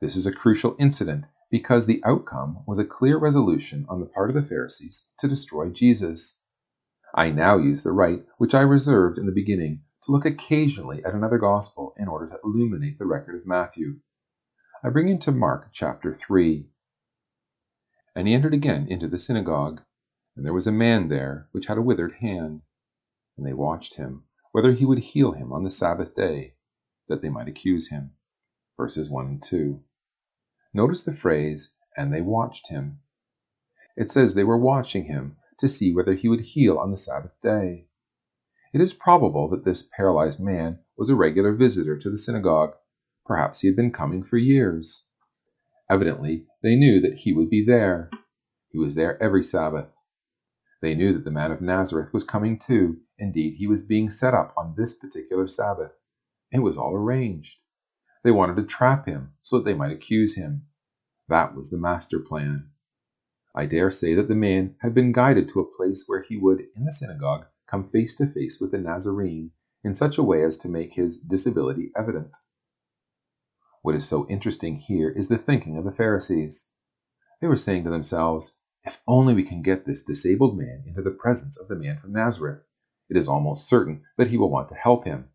This 0.00 0.16
is 0.16 0.26
a 0.26 0.32
crucial 0.32 0.74
incident 0.76 1.26
because 1.52 1.86
the 1.86 2.02
outcome 2.04 2.64
was 2.66 2.80
a 2.80 2.84
clear 2.84 3.16
resolution 3.16 3.86
on 3.88 4.00
the 4.00 4.06
part 4.06 4.28
of 4.28 4.34
the 4.34 4.42
Pharisees 4.42 5.06
to 5.20 5.28
destroy 5.28 5.68
Jesus. 5.68 6.42
I 7.14 7.30
now 7.30 7.58
use 7.58 7.84
the 7.84 7.92
right 7.92 8.26
which 8.38 8.56
I 8.56 8.62
reserved 8.62 9.18
in 9.18 9.26
the 9.26 9.30
beginning 9.30 9.82
to 10.02 10.10
look 10.10 10.26
occasionally 10.26 11.04
at 11.04 11.14
another 11.14 11.38
gospel 11.38 11.94
in 11.96 12.08
order 12.08 12.26
to 12.30 12.40
illuminate 12.42 12.98
the 12.98 13.06
record 13.06 13.36
of 13.36 13.46
Matthew. 13.46 14.00
I 14.82 14.88
bring 14.88 15.08
into 15.08 15.30
Mark 15.30 15.68
chapter 15.70 16.18
3. 16.26 16.66
And 18.16 18.26
he 18.26 18.34
entered 18.34 18.54
again 18.54 18.88
into 18.88 19.06
the 19.06 19.20
synagogue, 19.20 19.80
and 20.34 20.44
there 20.44 20.52
was 20.52 20.66
a 20.66 20.72
man 20.72 21.06
there 21.06 21.46
which 21.52 21.66
had 21.66 21.78
a 21.78 21.82
withered 21.82 22.14
hand. 22.14 22.62
And 23.40 23.48
they 23.48 23.54
watched 23.54 23.94
him, 23.94 24.24
whether 24.52 24.72
he 24.72 24.84
would 24.84 24.98
heal 24.98 25.32
him 25.32 25.50
on 25.50 25.64
the 25.64 25.70
Sabbath 25.70 26.14
day, 26.14 26.56
that 27.08 27.22
they 27.22 27.30
might 27.30 27.48
accuse 27.48 27.88
him. 27.88 28.12
Verses 28.76 29.08
1 29.08 29.26
and 29.26 29.42
2. 29.42 29.80
Notice 30.74 31.04
the 31.04 31.14
phrase, 31.14 31.72
and 31.96 32.12
they 32.12 32.20
watched 32.20 32.68
him. 32.68 32.98
It 33.96 34.10
says 34.10 34.34
they 34.34 34.44
were 34.44 34.58
watching 34.58 35.04
him 35.04 35.38
to 35.56 35.68
see 35.68 35.90
whether 35.90 36.12
he 36.12 36.28
would 36.28 36.42
heal 36.42 36.76
on 36.76 36.90
the 36.90 36.98
Sabbath 36.98 37.32
day. 37.40 37.88
It 38.74 38.82
is 38.82 38.92
probable 38.92 39.48
that 39.48 39.64
this 39.64 39.88
paralyzed 39.96 40.38
man 40.38 40.80
was 40.98 41.08
a 41.08 41.16
regular 41.16 41.54
visitor 41.54 41.96
to 41.96 42.10
the 42.10 42.18
synagogue. 42.18 42.74
Perhaps 43.24 43.60
he 43.60 43.68
had 43.68 43.76
been 43.76 43.90
coming 43.90 44.22
for 44.22 44.36
years. 44.36 45.06
Evidently, 45.88 46.44
they 46.62 46.76
knew 46.76 47.00
that 47.00 47.20
he 47.20 47.32
would 47.32 47.48
be 47.48 47.64
there. 47.64 48.10
He 48.68 48.76
was 48.76 48.96
there 48.96 49.16
every 49.22 49.42
Sabbath. 49.42 49.88
They 50.82 50.94
knew 50.94 51.14
that 51.14 51.24
the 51.24 51.30
man 51.30 51.52
of 51.52 51.62
Nazareth 51.62 52.12
was 52.12 52.22
coming 52.22 52.58
too. 52.58 53.00
Indeed, 53.20 53.56
he 53.58 53.66
was 53.66 53.82
being 53.82 54.08
set 54.08 54.32
up 54.32 54.54
on 54.56 54.74
this 54.76 54.94
particular 54.94 55.46
Sabbath. 55.46 55.92
It 56.50 56.60
was 56.60 56.78
all 56.78 56.94
arranged. 56.94 57.60
They 58.24 58.30
wanted 58.30 58.56
to 58.56 58.64
trap 58.64 59.04
him 59.04 59.34
so 59.42 59.58
that 59.58 59.66
they 59.66 59.74
might 59.74 59.92
accuse 59.92 60.36
him. 60.36 60.66
That 61.28 61.54
was 61.54 61.68
the 61.68 61.76
master 61.76 62.18
plan. 62.18 62.70
I 63.54 63.66
dare 63.66 63.90
say 63.90 64.14
that 64.14 64.28
the 64.28 64.34
man 64.34 64.76
had 64.80 64.94
been 64.94 65.12
guided 65.12 65.50
to 65.50 65.60
a 65.60 65.76
place 65.76 66.04
where 66.06 66.22
he 66.22 66.38
would, 66.38 66.66
in 66.74 66.84
the 66.86 66.92
synagogue, 66.92 67.44
come 67.66 67.84
face 67.84 68.14
to 68.16 68.26
face 68.26 68.58
with 68.58 68.70
the 68.70 68.78
Nazarene 68.78 69.52
in 69.84 69.94
such 69.94 70.16
a 70.16 70.22
way 70.22 70.42
as 70.42 70.56
to 70.58 70.68
make 70.70 70.94
his 70.94 71.18
disability 71.18 71.92
evident. 71.94 72.34
What 73.82 73.96
is 73.96 74.08
so 74.08 74.26
interesting 74.28 74.76
here 74.76 75.10
is 75.10 75.28
the 75.28 75.36
thinking 75.36 75.76
of 75.76 75.84
the 75.84 75.92
Pharisees. 75.92 76.70
They 77.42 77.48
were 77.48 77.56
saying 77.58 77.84
to 77.84 77.90
themselves, 77.90 78.60
If 78.82 78.98
only 79.06 79.34
we 79.34 79.42
can 79.42 79.60
get 79.60 79.84
this 79.84 80.02
disabled 80.02 80.56
man 80.56 80.84
into 80.86 81.02
the 81.02 81.10
presence 81.10 81.58
of 81.58 81.68
the 81.68 81.76
man 81.76 81.98
from 81.98 82.12
Nazareth, 82.12 82.62
it 83.10 83.16
is 83.16 83.28
almost 83.28 83.68
certain 83.68 84.02
that 84.16 84.28
he 84.28 84.38
will 84.38 84.50
want 84.50 84.68
to 84.68 84.74
help 84.74 85.04
him, 85.04 85.28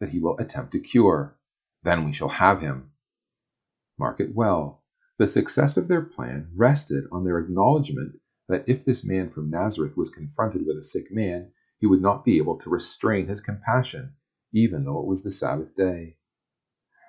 that 0.00 0.08
he 0.08 0.18
will 0.18 0.38
attempt 0.38 0.72
to 0.72 0.80
cure. 0.80 1.36
Then 1.82 2.04
we 2.04 2.12
shall 2.12 2.30
have 2.30 2.60
him. 2.60 2.90
Mark 3.98 4.18
it 4.18 4.34
well. 4.34 4.82
The 5.18 5.28
success 5.28 5.76
of 5.76 5.88
their 5.88 6.02
plan 6.02 6.50
rested 6.54 7.04
on 7.12 7.24
their 7.24 7.38
acknowledgement 7.38 8.16
that 8.48 8.64
if 8.66 8.84
this 8.84 9.04
man 9.04 9.28
from 9.28 9.50
Nazareth 9.50 9.96
was 9.96 10.08
confronted 10.08 10.66
with 10.66 10.78
a 10.78 10.82
sick 10.82 11.12
man, 11.12 11.50
he 11.78 11.86
would 11.86 12.00
not 12.00 12.24
be 12.24 12.38
able 12.38 12.56
to 12.58 12.70
restrain 12.70 13.26
his 13.26 13.40
compassion, 13.40 14.14
even 14.52 14.84
though 14.84 15.00
it 15.00 15.06
was 15.06 15.22
the 15.22 15.30
Sabbath 15.30 15.74
day. 15.74 16.16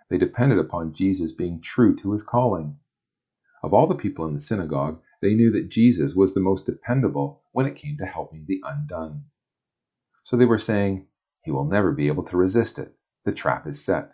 They 0.09 0.17
depended 0.17 0.59
upon 0.59 0.93
Jesus 0.93 1.31
being 1.31 1.61
true 1.61 1.95
to 1.97 2.11
his 2.11 2.23
calling. 2.23 2.79
Of 3.63 3.73
all 3.73 3.87
the 3.87 3.95
people 3.95 4.25
in 4.25 4.33
the 4.33 4.39
synagogue, 4.39 5.01
they 5.21 5.33
knew 5.33 5.51
that 5.51 5.69
Jesus 5.69 6.15
was 6.15 6.33
the 6.33 6.39
most 6.39 6.65
dependable 6.65 7.43
when 7.51 7.65
it 7.65 7.75
came 7.75 7.97
to 7.97 8.05
helping 8.05 8.45
the 8.45 8.61
undone. 8.65 9.25
So 10.29 10.37
they 10.37 10.45
were 10.45 10.59
saying, 10.59 11.07
He 11.41 11.49
will 11.49 11.65
never 11.65 11.91
be 11.91 12.05
able 12.05 12.21
to 12.25 12.37
resist 12.37 12.77
it. 12.77 12.95
The 13.25 13.31
trap 13.31 13.65
is 13.65 13.83
set. 13.83 14.13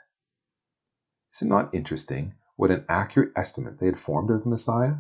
Is 1.34 1.42
it 1.42 1.50
not 1.50 1.76
interesting 1.76 2.36
what 2.56 2.72
an 2.72 2.86
accurate 2.88 3.34
estimate 3.36 3.80
they 3.80 3.88
had 3.88 4.00
formed 4.00 4.32
of 4.32 4.44
the 4.44 4.50
Messiah? 4.50 5.00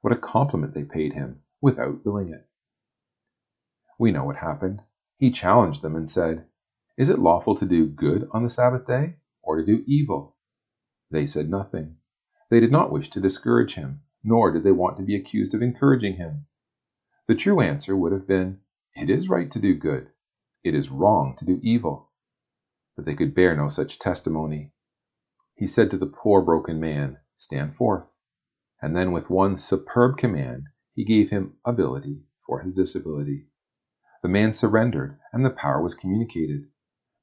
What 0.00 0.14
a 0.14 0.16
compliment 0.16 0.72
they 0.72 0.84
paid 0.84 1.12
him 1.12 1.42
without 1.60 2.06
willing 2.06 2.32
it. 2.32 2.48
We 3.98 4.12
know 4.12 4.24
what 4.24 4.36
happened. 4.36 4.80
He 5.18 5.30
challenged 5.30 5.82
them 5.82 5.94
and 5.94 6.08
said, 6.08 6.46
Is 6.96 7.10
it 7.10 7.18
lawful 7.18 7.54
to 7.56 7.66
do 7.66 7.86
good 7.86 8.26
on 8.32 8.42
the 8.42 8.48
Sabbath 8.48 8.86
day 8.86 9.16
or 9.42 9.58
to 9.58 9.66
do 9.66 9.84
evil? 9.86 10.38
They 11.10 11.26
said 11.26 11.50
nothing. 11.50 11.96
They 12.48 12.60
did 12.60 12.72
not 12.72 12.90
wish 12.90 13.10
to 13.10 13.20
discourage 13.20 13.74
him, 13.74 14.00
nor 14.24 14.52
did 14.52 14.64
they 14.64 14.72
want 14.72 14.96
to 14.96 15.02
be 15.02 15.16
accused 15.16 15.52
of 15.52 15.60
encouraging 15.60 16.14
him. 16.14 16.46
The 17.26 17.34
true 17.34 17.60
answer 17.60 17.94
would 17.94 18.12
have 18.12 18.26
been, 18.26 18.60
It 18.94 19.10
is 19.10 19.28
right 19.28 19.50
to 19.50 19.60
do 19.60 19.74
good. 19.74 20.12
It 20.66 20.74
is 20.74 20.90
wrong 20.90 21.36
to 21.36 21.44
do 21.44 21.60
evil. 21.62 22.10
But 22.96 23.04
they 23.04 23.14
could 23.14 23.36
bear 23.36 23.54
no 23.54 23.68
such 23.68 24.00
testimony. 24.00 24.72
He 25.54 25.68
said 25.68 25.92
to 25.92 25.96
the 25.96 26.08
poor 26.08 26.42
broken 26.42 26.80
man, 26.80 27.18
Stand 27.36 27.76
forth. 27.76 28.08
And 28.82 28.96
then, 28.96 29.12
with 29.12 29.30
one 29.30 29.56
superb 29.56 30.16
command, 30.16 30.64
he 30.92 31.04
gave 31.04 31.30
him 31.30 31.58
ability 31.64 32.24
for 32.44 32.62
his 32.62 32.74
disability. 32.74 33.46
The 34.24 34.28
man 34.28 34.52
surrendered, 34.52 35.20
and 35.32 35.46
the 35.46 35.50
power 35.50 35.80
was 35.80 35.94
communicated. 35.94 36.66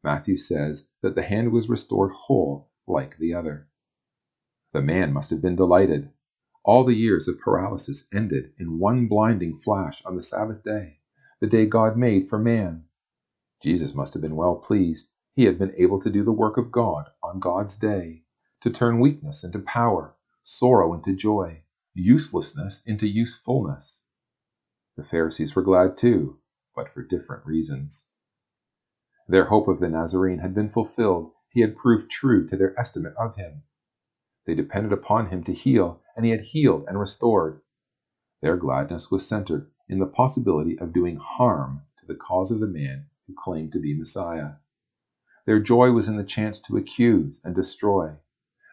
Matthew 0.05 0.37
says 0.37 0.91
that 1.01 1.15
the 1.15 1.23
hand 1.23 1.51
was 1.51 1.67
restored 1.67 2.13
whole, 2.13 2.71
like 2.87 3.17
the 3.17 3.33
other. 3.33 3.67
The 4.71 4.81
man 4.81 5.11
must 5.11 5.31
have 5.31 5.41
been 5.41 5.57
delighted. 5.57 6.13
All 6.63 6.85
the 6.85 6.95
years 6.95 7.27
of 7.27 7.41
paralysis 7.41 8.07
ended 8.13 8.53
in 8.57 8.79
one 8.79 9.07
blinding 9.09 9.57
flash 9.57 10.01
on 10.05 10.15
the 10.15 10.23
Sabbath 10.23 10.63
day, 10.63 11.01
the 11.41 11.47
day 11.47 11.65
God 11.65 11.97
made 11.97 12.29
for 12.29 12.39
man. 12.39 12.85
Jesus 13.63 13.95
must 13.95 14.11
have 14.13 14.21
been 14.21 14.35
well 14.35 14.57
pleased. 14.57 15.09
He 15.35 15.45
had 15.45 15.57
been 15.57 15.73
able 15.77 15.97
to 15.99 16.09
do 16.09 16.21
the 16.25 16.33
work 16.33 16.57
of 16.57 16.69
God 16.69 17.09
on 17.23 17.39
God's 17.39 17.77
day 17.77 18.25
to 18.59 18.69
turn 18.69 18.99
weakness 18.99 19.41
into 19.41 19.59
power, 19.59 20.17
sorrow 20.41 20.93
into 20.93 21.15
joy, 21.15 21.63
uselessness 21.93 22.81
into 22.85 23.07
usefulness. 23.07 24.05
The 24.97 25.03
Pharisees 25.05 25.55
were 25.55 25.61
glad 25.61 25.95
too, 25.95 26.39
but 26.75 26.91
for 26.91 27.03
different 27.03 27.45
reasons. 27.45 28.09
Their 29.29 29.45
hope 29.45 29.69
of 29.69 29.79
the 29.79 29.87
Nazarene 29.87 30.39
had 30.39 30.53
been 30.53 30.67
fulfilled. 30.67 31.31
He 31.47 31.61
had 31.61 31.77
proved 31.77 32.11
true 32.11 32.45
to 32.47 32.57
their 32.57 32.77
estimate 32.77 33.13
of 33.15 33.37
him. 33.37 33.63
They 34.45 34.55
depended 34.55 34.91
upon 34.91 35.27
him 35.27 35.41
to 35.45 35.53
heal, 35.53 36.01
and 36.17 36.25
he 36.25 36.31
had 36.31 36.41
healed 36.41 36.83
and 36.89 36.99
restored. 36.99 37.61
Their 38.41 38.57
gladness 38.57 39.09
was 39.09 39.25
centered 39.25 39.71
in 39.87 39.99
the 39.99 40.05
possibility 40.05 40.77
of 40.77 40.91
doing 40.91 41.15
harm 41.15 41.83
to 42.01 42.05
the 42.05 42.15
cause 42.15 42.51
of 42.51 42.59
the 42.59 42.67
man 42.67 43.07
who 43.27 43.33
claimed 43.37 43.71
to 43.73 43.79
be 43.79 43.97
Messiah. 43.97 44.53
Their 45.45 45.59
joy 45.59 45.91
was 45.91 46.07
in 46.07 46.17
the 46.17 46.23
chance 46.23 46.59
to 46.59 46.77
accuse 46.77 47.41
and 47.43 47.53
destroy. 47.53 48.15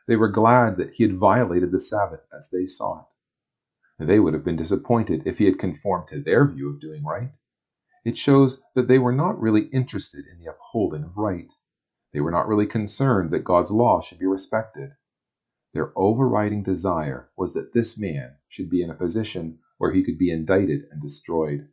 They 0.07 0.17
were 0.17 0.29
glad 0.29 0.77
that 0.77 0.95
he 0.95 1.05
had 1.05 1.17
violated 1.17 1.73
the 1.73 1.81
Sabbath 1.81 2.27
as 2.37 2.51
they 2.51 2.67
saw 2.67 3.01
it. 3.01 4.07
They 4.07 4.19
would 4.19 4.35
have 4.35 4.45
been 4.45 4.57
disappointed 4.57 5.23
if 5.27 5.39
he 5.39 5.45
had 5.45 5.59
conformed 5.59 6.09
to 6.09 6.23
their 6.23 6.47
view 6.47 6.71
of 6.71 6.81
doing 6.81 7.05
right. 7.05 7.37
It 8.05 8.17
shows 8.17 8.63
that 8.75 8.89
they 8.89 8.99
were 8.99 9.13
not 9.13 9.39
really 9.39 9.67
interested 9.67 10.25
in 10.27 10.39
the 10.39 10.51
upholding 10.51 11.05
of 11.05 11.17
right. 11.17 11.53
They 12.13 12.21
were 12.21 12.31
not 12.31 12.49
really 12.49 12.67
concerned 12.67 13.31
that 13.31 13.45
God's 13.45 13.71
law 13.71 14.01
should 14.01 14.19
be 14.19 14.27
respected. 14.27 14.93
Their 15.75 15.93
overriding 15.97 16.63
desire 16.63 17.31
was 17.37 17.53
that 17.55 17.73
this 17.73 17.99
man 17.99 18.37
should 18.49 18.71
be 18.71 18.83
in 18.83 18.91
a 18.91 18.95
position 18.95 19.59
where 19.79 19.93
he 19.93 20.03
could 20.03 20.19
be 20.19 20.31
indicted 20.31 20.87
and 20.91 21.01
destroyed. 21.01 21.69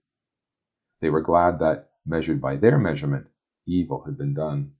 They 0.99 1.09
were 1.09 1.21
glad 1.21 1.59
that, 1.59 1.86
measured 2.07 2.41
by 2.41 2.55
their 2.55 2.77
measurement, 2.77 3.27
evil 3.65 4.03
had 4.05 4.17
been 4.17 4.33
done. 4.33 4.73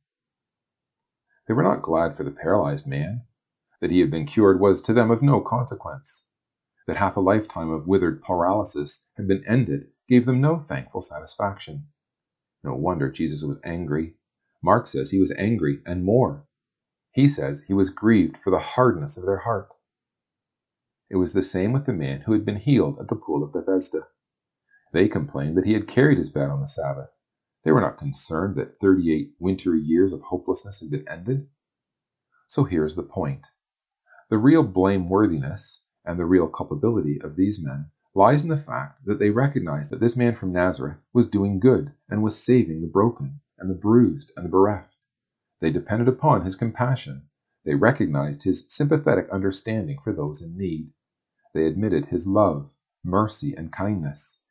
They 1.48 1.54
were 1.54 1.64
not 1.64 1.82
glad 1.82 2.16
for 2.16 2.24
the 2.24 2.32
paralyzed 2.32 2.88
man. 2.88 3.24
That 3.80 3.92
he 3.92 4.00
had 4.00 4.10
been 4.10 4.26
cured 4.26 4.60
was 4.60 4.82
to 4.84 4.94
them 4.94 5.12
of 5.12 5.22
no 5.22 5.40
consequence. 5.40 6.30
That 6.88 6.98
half 6.98 7.16
a 7.16 7.20
lifetime 7.20 7.70
of 7.70 7.88
withered 7.88 8.24
paralysis 8.24 9.08
had 9.18 9.28
been 9.28 9.44
ended 9.46 9.92
gave 10.08 10.26
them 10.26 10.42
no 10.42 10.58
thankful 10.58 11.02
satisfaction. 11.02 11.88
No 12.64 12.74
wonder 12.74 13.12
Jesus 13.12 13.44
was 13.44 13.60
angry. 13.64 14.16
Mark 14.64 14.88
says 14.88 15.12
he 15.12 15.20
was 15.20 15.32
angry 15.38 15.82
and 15.86 16.04
more. 16.04 16.48
He 17.12 17.28
says 17.28 17.62
he 17.64 17.74
was 17.74 17.90
grieved 17.90 18.36
for 18.36 18.50
the 18.50 18.60
hardness 18.60 19.18
of 19.18 19.26
their 19.26 19.40
heart. 19.40 19.70
It 21.10 21.18
was 21.18 21.34
the 21.34 21.44
same 21.44 21.72
with 21.72 21.86
the 21.86 21.94
man 21.94 22.22
who 22.22 22.34
had 22.34 22.46
been 22.46 22.58
healed 22.58 23.00
at 23.00 23.08
the 23.08 23.16
pool 23.16 23.44
of 23.44 23.54
Bethesda. 23.54 24.08
They 24.92 25.08
complained 25.08 25.58
that 25.58 25.66
he 25.66 25.74
had 25.74 25.88
carried 25.88 26.18
his 26.18 26.30
bed 26.30 26.50
on 26.50 26.62
the 26.62 26.68
Sabbath. 26.68 27.10
They 27.64 27.72
were 27.72 27.82
not 27.82 27.98
concerned 27.98 28.56
that 28.56 28.80
38 28.80 29.34
winter 29.40 29.76
years 29.76 30.14
of 30.14 30.22
hopelessness 30.22 30.80
had 30.80 30.90
been 30.90 31.08
ended. 31.08 31.48
So 32.48 32.64
here 32.64 32.86
is 32.86 32.96
the 32.96 33.04
point. 33.04 33.46
The 34.30 34.38
real 34.38 34.64
blameworthiness 34.64 35.82
and 36.06 36.20
the 36.20 36.26
real 36.26 36.48
culpability 36.48 37.20
of 37.22 37.36
these 37.36 37.64
men 37.64 37.92
lies 38.14 38.44
in 38.44 38.50
the 38.50 38.58
fact 38.58 39.06
that 39.06 39.20
they 39.20 39.30
recognized 39.30 39.92
that 39.92 40.00
this 40.00 40.16
man 40.16 40.36
from 40.36 40.52
Nazareth 40.52 40.98
was 41.14 41.30
doing 41.30 41.60
good 41.60 41.92
and 42.10 42.24
was 42.24 42.42
saving 42.42 42.82
the 42.82 42.88
broken 42.88 43.42
and 43.58 43.70
the 43.70 43.76
bruised 43.76 44.32
and 44.36 44.46
the 44.46 44.50
bereft. 44.50 44.96
They 45.60 45.72
depended 45.72 46.08
upon 46.08 46.44
his 46.44 46.56
compassion. 46.56 47.30
They 47.64 47.76
recognized 47.76 48.44
his 48.44 48.66
sympathetic 48.70 49.30
understanding 49.30 50.00
for 50.04 50.14
those 50.14 50.42
in 50.42 50.58
need. 50.58 50.92
They 51.54 51.66
admitted 51.66 52.06
his 52.06 52.28
love, 52.28 52.70
mercy, 53.04 53.56
and 53.56 53.72
kindness. 53.72 54.42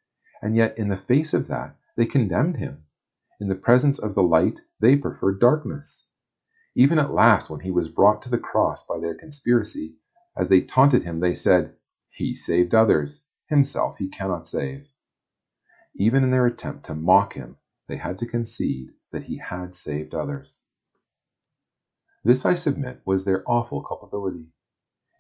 And 0.42 0.56
yet, 0.56 0.76
in 0.76 0.88
the 0.88 0.96
face 0.96 1.32
of 1.32 1.48
that, 1.48 1.76
they 1.96 2.06
condemned 2.06 2.56
him. 2.56 2.84
In 3.38 3.48
the 3.48 3.54
presence 3.54 3.98
of 3.98 4.14
the 4.14 4.22
light, 4.22 4.62
they 4.80 4.96
preferred 4.96 5.40
darkness. 5.40 6.08
Even 6.74 6.98
at 6.98 7.12
last, 7.12 7.50
when 7.50 7.60
he 7.60 7.70
was 7.70 7.90
brought 7.90 8.22
to 8.22 8.30
the 8.30 8.38
cross 8.38 8.82
by 8.86 8.98
their 8.98 9.14
conspiracy, 9.14 9.96
as 10.36 10.48
they 10.48 10.62
taunted 10.62 11.02
him, 11.02 11.20
they 11.20 11.34
said, 11.34 11.76
He 12.08 12.34
saved 12.34 12.74
others, 12.74 13.26
himself 13.46 13.98
he 13.98 14.08
cannot 14.08 14.48
save. 14.48 14.88
Even 15.94 16.24
in 16.24 16.30
their 16.30 16.46
attempt 16.46 16.84
to 16.86 16.94
mock 16.94 17.34
him, 17.34 17.58
they 17.88 17.96
had 17.96 18.18
to 18.20 18.26
concede 18.26 18.94
that 19.12 19.24
he 19.24 19.38
had 19.38 19.74
saved 19.74 20.14
others. 20.14 20.64
This, 22.24 22.44
I 22.44 22.54
submit, 22.54 23.02
was 23.04 23.24
their 23.24 23.42
awful 23.46 23.82
culpability. 23.82 24.48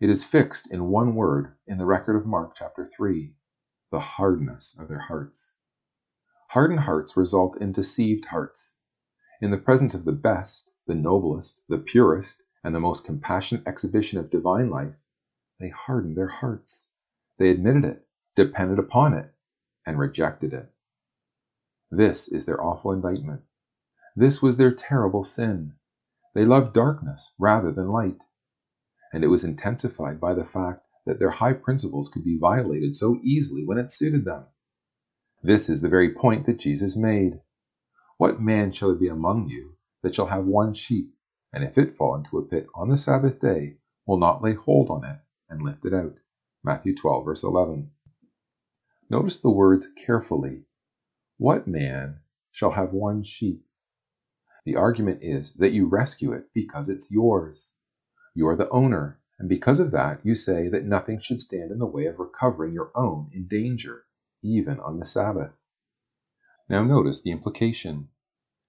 It 0.00 0.10
is 0.10 0.24
fixed 0.24 0.70
in 0.70 0.88
one 0.88 1.14
word 1.14 1.54
in 1.66 1.78
the 1.78 1.86
record 1.86 2.16
of 2.16 2.26
Mark 2.26 2.54
chapter 2.54 2.90
3 2.96 3.34
the 3.90 4.00
hardness 4.00 4.76
of 4.78 4.88
their 4.88 5.00
hearts. 5.00 5.58
Hardened 6.48 6.80
hearts 6.80 7.16
result 7.16 7.56
in 7.60 7.72
deceived 7.72 8.26
hearts. 8.26 8.78
In 9.40 9.50
the 9.50 9.58
presence 9.58 9.94
of 9.94 10.04
the 10.04 10.12
best, 10.12 10.70
the 10.86 10.94
noblest, 10.94 11.62
the 11.68 11.78
purest, 11.78 12.42
and 12.62 12.74
the 12.74 12.80
most 12.80 13.04
compassionate 13.04 13.66
exhibition 13.66 14.18
of 14.18 14.30
divine 14.30 14.70
life, 14.70 14.94
they 15.58 15.68
hardened 15.68 16.16
their 16.16 16.28
hearts. 16.28 16.90
They 17.38 17.50
admitted 17.50 17.84
it, 17.84 18.06
depended 18.34 18.78
upon 18.78 19.14
it, 19.14 19.34
and 19.86 19.98
rejected 19.98 20.52
it. 20.52 20.72
This 21.90 22.28
is 22.28 22.46
their 22.46 22.62
awful 22.62 22.92
indictment. 22.92 23.42
This 24.14 24.40
was 24.40 24.56
their 24.56 24.72
terrible 24.72 25.22
sin. 25.22 25.74
They 26.34 26.44
loved 26.44 26.72
darkness 26.72 27.32
rather 27.38 27.72
than 27.72 27.88
light. 27.88 28.22
And 29.12 29.24
it 29.24 29.28
was 29.28 29.44
intensified 29.44 30.20
by 30.20 30.34
the 30.34 30.44
fact 30.44 30.82
that 31.06 31.18
their 31.18 31.30
high 31.30 31.52
principles 31.52 32.08
could 32.08 32.24
be 32.24 32.38
violated 32.38 32.96
so 32.96 33.20
easily 33.22 33.64
when 33.64 33.78
it 33.78 33.92
suited 33.92 34.24
them. 34.24 34.46
This 35.42 35.68
is 35.68 35.80
the 35.80 35.88
very 35.88 36.14
point 36.14 36.46
that 36.46 36.58
Jesus 36.58 36.96
made. 36.96 37.40
What 38.16 38.40
man 38.40 38.72
shall 38.72 38.88
there 38.88 38.98
be 38.98 39.08
among 39.08 39.48
you 39.48 39.76
that 40.02 40.14
shall 40.14 40.26
have 40.26 40.46
one 40.46 40.72
sheep, 40.72 41.14
and 41.52 41.62
if 41.62 41.76
it 41.76 41.94
fall 41.94 42.14
into 42.14 42.38
a 42.38 42.42
pit 42.42 42.66
on 42.74 42.88
the 42.88 42.96
Sabbath 42.96 43.38
day, 43.38 43.76
will 44.06 44.16
not 44.16 44.42
lay 44.42 44.54
hold 44.54 44.88
on 44.88 45.04
it 45.04 45.20
and 45.50 45.62
lift 45.62 45.84
it 45.84 45.92
out? 45.92 46.14
Matthew 46.64 46.96
12, 46.96 47.24
verse 47.24 47.44
11. 47.44 47.90
Notice 49.10 49.38
the 49.38 49.50
words 49.50 49.86
carefully. 49.94 50.64
What 51.36 51.68
man 51.68 52.20
shall 52.50 52.70
have 52.70 52.92
one 52.92 53.22
sheep? 53.22 53.64
The 54.64 54.76
argument 54.76 55.22
is 55.22 55.52
that 55.52 55.72
you 55.72 55.86
rescue 55.86 56.32
it 56.32 56.46
because 56.54 56.88
it's 56.88 57.10
yours. 57.10 57.74
You 58.34 58.48
are 58.48 58.56
the 58.56 58.70
owner, 58.70 59.20
and 59.38 59.48
because 59.48 59.78
of 59.80 59.92
that, 59.92 60.24
you 60.24 60.34
say 60.34 60.68
that 60.68 60.84
nothing 60.84 61.20
should 61.20 61.40
stand 61.40 61.70
in 61.70 61.78
the 61.78 61.86
way 61.86 62.06
of 62.06 62.18
recovering 62.18 62.72
your 62.72 62.90
own 62.96 63.30
in 63.32 63.46
danger, 63.46 64.05
even 64.46 64.78
on 64.80 64.98
the 64.98 65.04
Sabbath. 65.04 65.52
Now 66.68 66.84
notice 66.84 67.22
the 67.22 67.32
implication. 67.32 68.08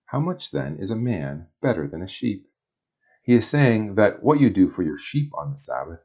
How 0.05 0.19
much 0.19 0.51
then 0.51 0.77
is 0.77 0.89
a 0.89 0.95
man 0.95 1.47
better 1.61 1.87
than 1.87 2.01
a 2.01 2.07
sheep? 2.07 2.47
He 3.23 3.33
is 3.33 3.47
saying 3.47 3.95
that 3.95 4.23
what 4.23 4.39
you 4.39 4.49
do 4.49 4.67
for 4.69 4.83
your 4.83 4.97
sheep 4.97 5.31
on 5.37 5.51
the 5.51 5.57
Sabbath, 5.57 5.99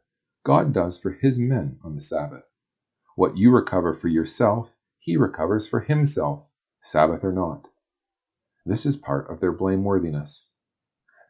God 0.45 0.73
does 0.73 0.99
for 0.99 1.13
his 1.13 1.39
men 1.39 1.79
on 1.85 1.95
the 1.95 2.03
Sabbath. 2.03 2.45
What 3.15 3.37
you 3.37 3.51
recover 3.51 3.95
for 3.95 4.09
yourself, 4.09 4.77
he 4.99 5.17
recovers 5.17 5.69
for 5.69 5.81
himself, 5.81 6.49
Sabbath 6.83 7.23
or 7.23 7.33
not. 7.33 7.69
This 8.67 8.85
is 8.85 8.97
part 8.97 9.31
of 9.31 9.41
their 9.41 9.53
blameworthiness. 9.53 10.49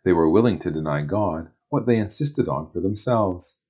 They 0.05 0.13
were 0.13 0.29
willing 0.29 0.59
to 0.61 0.71
deny 0.71 1.03
God 1.03 1.51
what 1.69 1.87
they 1.87 1.99
insisted 1.99 2.49
on 2.49 2.71
for 2.71 2.81
themselves. 2.81 3.61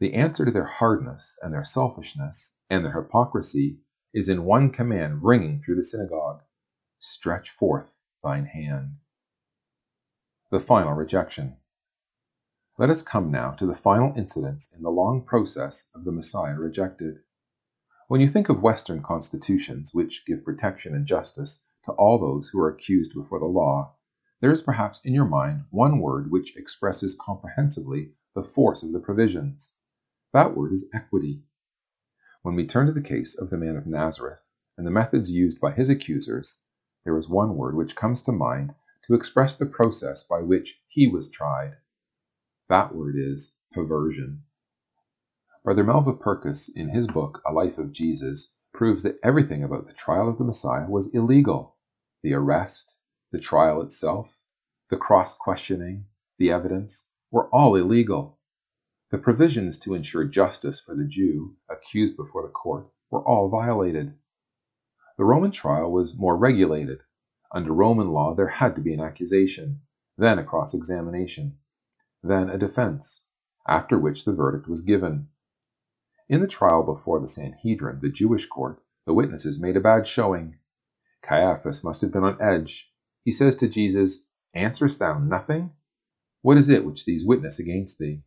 The 0.00 0.14
answer 0.14 0.44
to 0.44 0.50
their 0.50 0.66
hardness 0.66 1.38
and 1.42 1.52
their 1.52 1.64
selfishness 1.64 2.58
and 2.70 2.84
their 2.84 3.00
hypocrisy 3.00 3.80
is 4.14 4.28
in 4.28 4.44
one 4.44 4.70
command 4.70 5.22
ringing 5.22 5.60
through 5.60 5.76
the 5.76 5.84
synagogue 5.84 6.42
Stretch 6.98 7.50
forth 7.50 7.92
thine 8.24 8.46
hand. 8.46 8.96
The 10.50 10.58
final 10.58 10.94
rejection. 10.94 11.58
Let 12.76 12.90
us 12.90 13.02
come 13.02 13.30
now 13.30 13.52
to 13.52 13.66
the 13.66 13.76
final 13.76 14.12
incidents 14.16 14.72
in 14.74 14.82
the 14.82 14.90
long 14.90 15.22
process 15.24 15.90
of 15.94 16.04
the 16.04 16.10
Messiah 16.10 16.56
rejected. 16.56 17.20
When 18.08 18.20
you 18.20 18.28
think 18.28 18.48
of 18.48 18.62
Western 18.62 19.02
constitutions 19.02 19.94
which 19.94 20.24
give 20.26 20.44
protection 20.44 20.94
and 20.94 21.06
justice 21.06 21.66
to 21.84 21.92
all 21.92 22.18
those 22.18 22.48
who 22.48 22.60
are 22.60 22.70
accused 22.70 23.14
before 23.14 23.38
the 23.38 23.44
law, 23.44 23.94
there 24.40 24.50
is 24.50 24.62
perhaps 24.62 25.04
in 25.04 25.14
your 25.14 25.24
mind 25.24 25.64
one 25.70 26.00
word 26.00 26.30
which 26.30 26.56
expresses 26.56 27.14
comprehensively 27.14 28.12
the 28.34 28.42
force 28.42 28.82
of 28.82 28.92
the 28.92 29.00
provisions. 29.00 29.76
That 30.32 30.56
word 30.56 30.72
is 30.72 30.88
equity. 30.92 31.42
When 32.48 32.56
we 32.56 32.66
turn 32.66 32.86
to 32.86 32.94
the 32.94 33.02
case 33.02 33.34
of 33.34 33.50
the 33.50 33.58
man 33.58 33.76
of 33.76 33.86
Nazareth 33.86 34.40
and 34.78 34.86
the 34.86 34.90
methods 34.90 35.30
used 35.30 35.60
by 35.60 35.72
his 35.72 35.90
accusers, 35.90 36.62
there 37.04 37.18
is 37.18 37.28
one 37.28 37.58
word 37.58 37.76
which 37.76 37.94
comes 37.94 38.22
to 38.22 38.32
mind 38.32 38.74
to 39.02 39.12
express 39.12 39.54
the 39.54 39.66
process 39.66 40.24
by 40.24 40.40
which 40.40 40.80
he 40.88 41.06
was 41.06 41.30
tried. 41.30 41.76
That 42.70 42.94
word 42.94 43.16
is 43.18 43.58
perversion. 43.72 44.44
Brother 45.62 45.84
Melva 45.84 46.74
in 46.74 46.88
his 46.88 47.06
book 47.06 47.42
A 47.44 47.52
Life 47.52 47.76
of 47.76 47.92
Jesus, 47.92 48.54
proves 48.72 49.02
that 49.02 49.20
everything 49.22 49.62
about 49.62 49.86
the 49.86 49.92
trial 49.92 50.26
of 50.26 50.38
the 50.38 50.44
Messiah 50.44 50.88
was 50.88 51.12
illegal. 51.12 51.76
The 52.22 52.32
arrest, 52.32 52.96
the 53.30 53.40
trial 53.40 53.82
itself, 53.82 54.40
the 54.88 54.96
cross 54.96 55.34
questioning, 55.34 56.06
the 56.38 56.50
evidence, 56.50 57.10
were 57.30 57.50
all 57.50 57.76
illegal. 57.76 58.37
The 59.10 59.18
provisions 59.18 59.78
to 59.78 59.94
ensure 59.94 60.24
justice 60.24 60.80
for 60.80 60.94
the 60.94 61.06
Jew 61.06 61.56
accused 61.70 62.14
before 62.14 62.42
the 62.42 62.50
court 62.50 62.90
were 63.10 63.26
all 63.26 63.48
violated. 63.48 64.14
The 65.16 65.24
Roman 65.24 65.50
trial 65.50 65.90
was 65.90 66.18
more 66.18 66.36
regulated. 66.36 67.00
Under 67.50 67.72
Roman 67.72 68.10
law, 68.10 68.34
there 68.34 68.48
had 68.48 68.74
to 68.76 68.82
be 68.82 68.92
an 68.92 69.00
accusation, 69.00 69.80
then 70.18 70.38
a 70.38 70.44
cross 70.44 70.74
examination, 70.74 71.56
then 72.22 72.50
a 72.50 72.58
defense, 72.58 73.24
after 73.66 73.98
which 73.98 74.26
the 74.26 74.34
verdict 74.34 74.68
was 74.68 74.82
given. 74.82 75.28
In 76.28 76.42
the 76.42 76.46
trial 76.46 76.82
before 76.82 77.18
the 77.18 77.28
Sanhedrin, 77.28 78.00
the 78.02 78.10
Jewish 78.10 78.44
court, 78.44 78.82
the 79.06 79.14
witnesses 79.14 79.58
made 79.58 79.78
a 79.78 79.80
bad 79.80 80.06
showing. 80.06 80.58
Caiaphas 81.22 81.82
must 81.82 82.02
have 82.02 82.12
been 82.12 82.24
on 82.24 82.36
edge. 82.42 82.92
He 83.24 83.32
says 83.32 83.56
to 83.56 83.68
Jesus, 83.68 84.28
Answerest 84.54 84.98
thou 84.98 85.18
nothing? 85.18 85.72
What 86.42 86.58
is 86.58 86.68
it 86.68 86.84
which 86.84 87.06
these 87.06 87.24
witness 87.24 87.58
against 87.58 87.98
thee? 87.98 88.22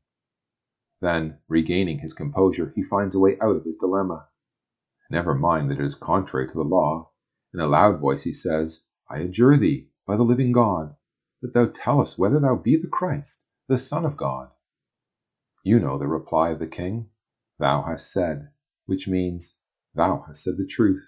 Then, 1.02 1.40
regaining 1.48 2.00
his 2.00 2.14
composure, 2.14 2.72
he 2.76 2.84
finds 2.84 3.16
a 3.16 3.20
way 3.20 3.38
out 3.42 3.56
of 3.56 3.66
his 3.66 3.76
dilemma. 3.76 4.30
Never 5.10 5.34
mind 5.34 5.70
that 5.70 5.80
it 5.80 5.84
is 5.84 5.96
contrary 5.96 6.48
to 6.48 6.54
the 6.54 6.64
law. 6.64 7.12
In 7.54 7.60
a 7.60 7.68
loud 7.68 8.00
voice 8.00 8.22
he 8.22 8.34
says, 8.34 8.86
I 9.10 9.18
adjure 9.18 9.58
thee, 9.58 9.90
by 10.06 10.16
the 10.16 10.24
living 10.24 10.52
God, 10.52 10.96
that 11.42 11.54
thou 11.54 11.66
tell 11.66 12.00
us 12.00 12.18
whether 12.18 12.40
thou 12.40 12.56
be 12.56 12.78
the 12.78 12.88
Christ, 12.88 13.48
the 13.68 13.78
Son 13.78 14.06
of 14.06 14.16
God. 14.16 14.52
You 15.64 15.80
know 15.80 15.98
the 15.98 16.08
reply 16.08 16.52
of 16.52 16.60
the 16.60 16.68
king, 16.68 17.10
Thou 17.58 17.82
hast 17.82 18.12
said, 18.12 18.52
which 18.86 19.08
means, 19.08 19.60
Thou 19.94 20.22
hast 20.28 20.44
said 20.44 20.58
the 20.58 20.66
truth. 20.66 21.06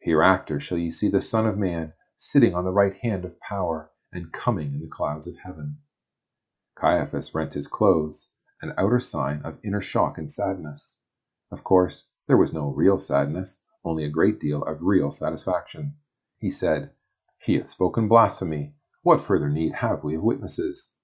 Hereafter 0.00 0.58
shall 0.58 0.78
ye 0.78 0.90
see 0.90 1.08
the 1.08 1.20
Son 1.20 1.46
of 1.46 1.58
Man 1.58 1.92
sitting 2.16 2.54
on 2.54 2.64
the 2.64 2.72
right 2.72 2.96
hand 2.96 3.24
of 3.24 3.38
power, 3.40 3.90
and 4.10 4.32
coming 4.32 4.72
in 4.72 4.80
the 4.80 4.88
clouds 4.88 5.26
of 5.26 5.36
heaven. 5.44 5.78
Caiaphas 6.74 7.34
rent 7.34 7.52
his 7.52 7.66
clothes, 7.66 8.30
an 8.62 8.72
outer 8.78 9.00
sign 9.00 9.42
of 9.42 9.58
inner 9.62 9.80
shock 9.80 10.18
and 10.18 10.30
sadness. 10.30 11.00
Of 11.50 11.62
course, 11.62 12.08
there 12.26 12.36
was 12.36 12.52
no 12.52 12.70
real 12.70 12.98
sadness, 12.98 13.64
only 13.84 14.04
a 14.04 14.10
great 14.10 14.40
deal 14.40 14.62
of 14.64 14.82
real 14.82 15.10
satisfaction. 15.10 15.94
He 16.38 16.50
said, 16.50 16.90
He 17.38 17.54
hath 17.54 17.68
spoken 17.68 18.08
blasphemy. 18.08 18.74
What 19.02 19.22
further 19.22 19.48
need 19.48 19.74
have 19.74 20.02
we 20.02 20.16
of 20.16 20.22
witnesses? 20.22 20.94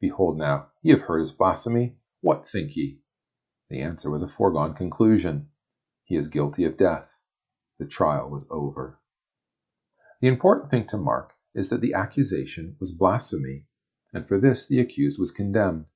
Behold 0.00 0.38
now, 0.38 0.68
ye 0.80 0.92
have 0.92 1.02
heard 1.02 1.20
his 1.20 1.32
blasphemy. 1.32 1.98
What 2.22 2.48
think 2.48 2.76
ye? 2.76 3.02
The 3.68 3.82
answer 3.82 4.10
was 4.10 4.22
a 4.22 4.28
foregone 4.28 4.74
conclusion. 4.74 5.50
He 6.04 6.16
is 6.16 6.28
guilty 6.28 6.64
of 6.64 6.76
death. 6.76 7.20
The 7.78 7.86
trial 7.86 8.30
was 8.30 8.46
over. 8.50 8.98
The 10.20 10.28
important 10.28 10.70
thing 10.70 10.86
to 10.86 10.96
mark 10.96 11.34
is 11.54 11.70
that 11.70 11.80
the 11.80 11.94
accusation 11.94 12.76
was 12.80 12.92
blasphemy, 12.92 13.66
and 14.12 14.26
for 14.26 14.38
this 14.38 14.66
the 14.66 14.80
accused 14.80 15.18
was 15.18 15.30
condemned. 15.30 15.86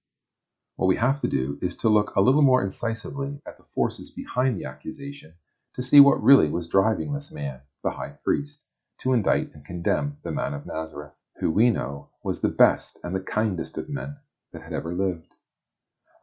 What 0.76 0.86
we 0.88 0.96
have 0.96 1.20
to 1.20 1.28
do 1.28 1.56
is 1.62 1.76
to 1.76 1.88
look 1.88 2.16
a 2.16 2.20
little 2.20 2.42
more 2.42 2.62
incisively 2.62 3.40
at 3.46 3.58
the 3.58 3.64
forces 3.64 4.10
behind 4.10 4.58
the 4.58 4.64
accusation 4.64 5.34
to 5.74 5.82
see 5.82 6.00
what 6.00 6.22
really 6.22 6.50
was 6.50 6.66
driving 6.66 7.12
this 7.12 7.30
man, 7.30 7.60
the 7.82 7.90
high 7.90 8.18
priest, 8.24 8.64
to 8.98 9.12
indict 9.12 9.54
and 9.54 9.64
condemn 9.64 10.18
the 10.22 10.32
man 10.32 10.52
of 10.52 10.66
Nazareth, 10.66 11.12
who 11.36 11.50
we 11.50 11.70
know 11.70 12.10
was 12.24 12.40
the 12.40 12.48
best 12.48 12.98
and 13.04 13.14
the 13.14 13.20
kindest 13.20 13.78
of 13.78 13.88
men 13.88 14.16
that 14.52 14.62
had 14.62 14.72
ever 14.72 14.94
lived. 14.94 15.36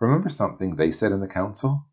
Remember 0.01 0.29
something 0.29 0.75
they 0.75 0.91
said 0.91 1.11
in 1.11 1.21
the 1.21 1.27
council? 1.27 1.85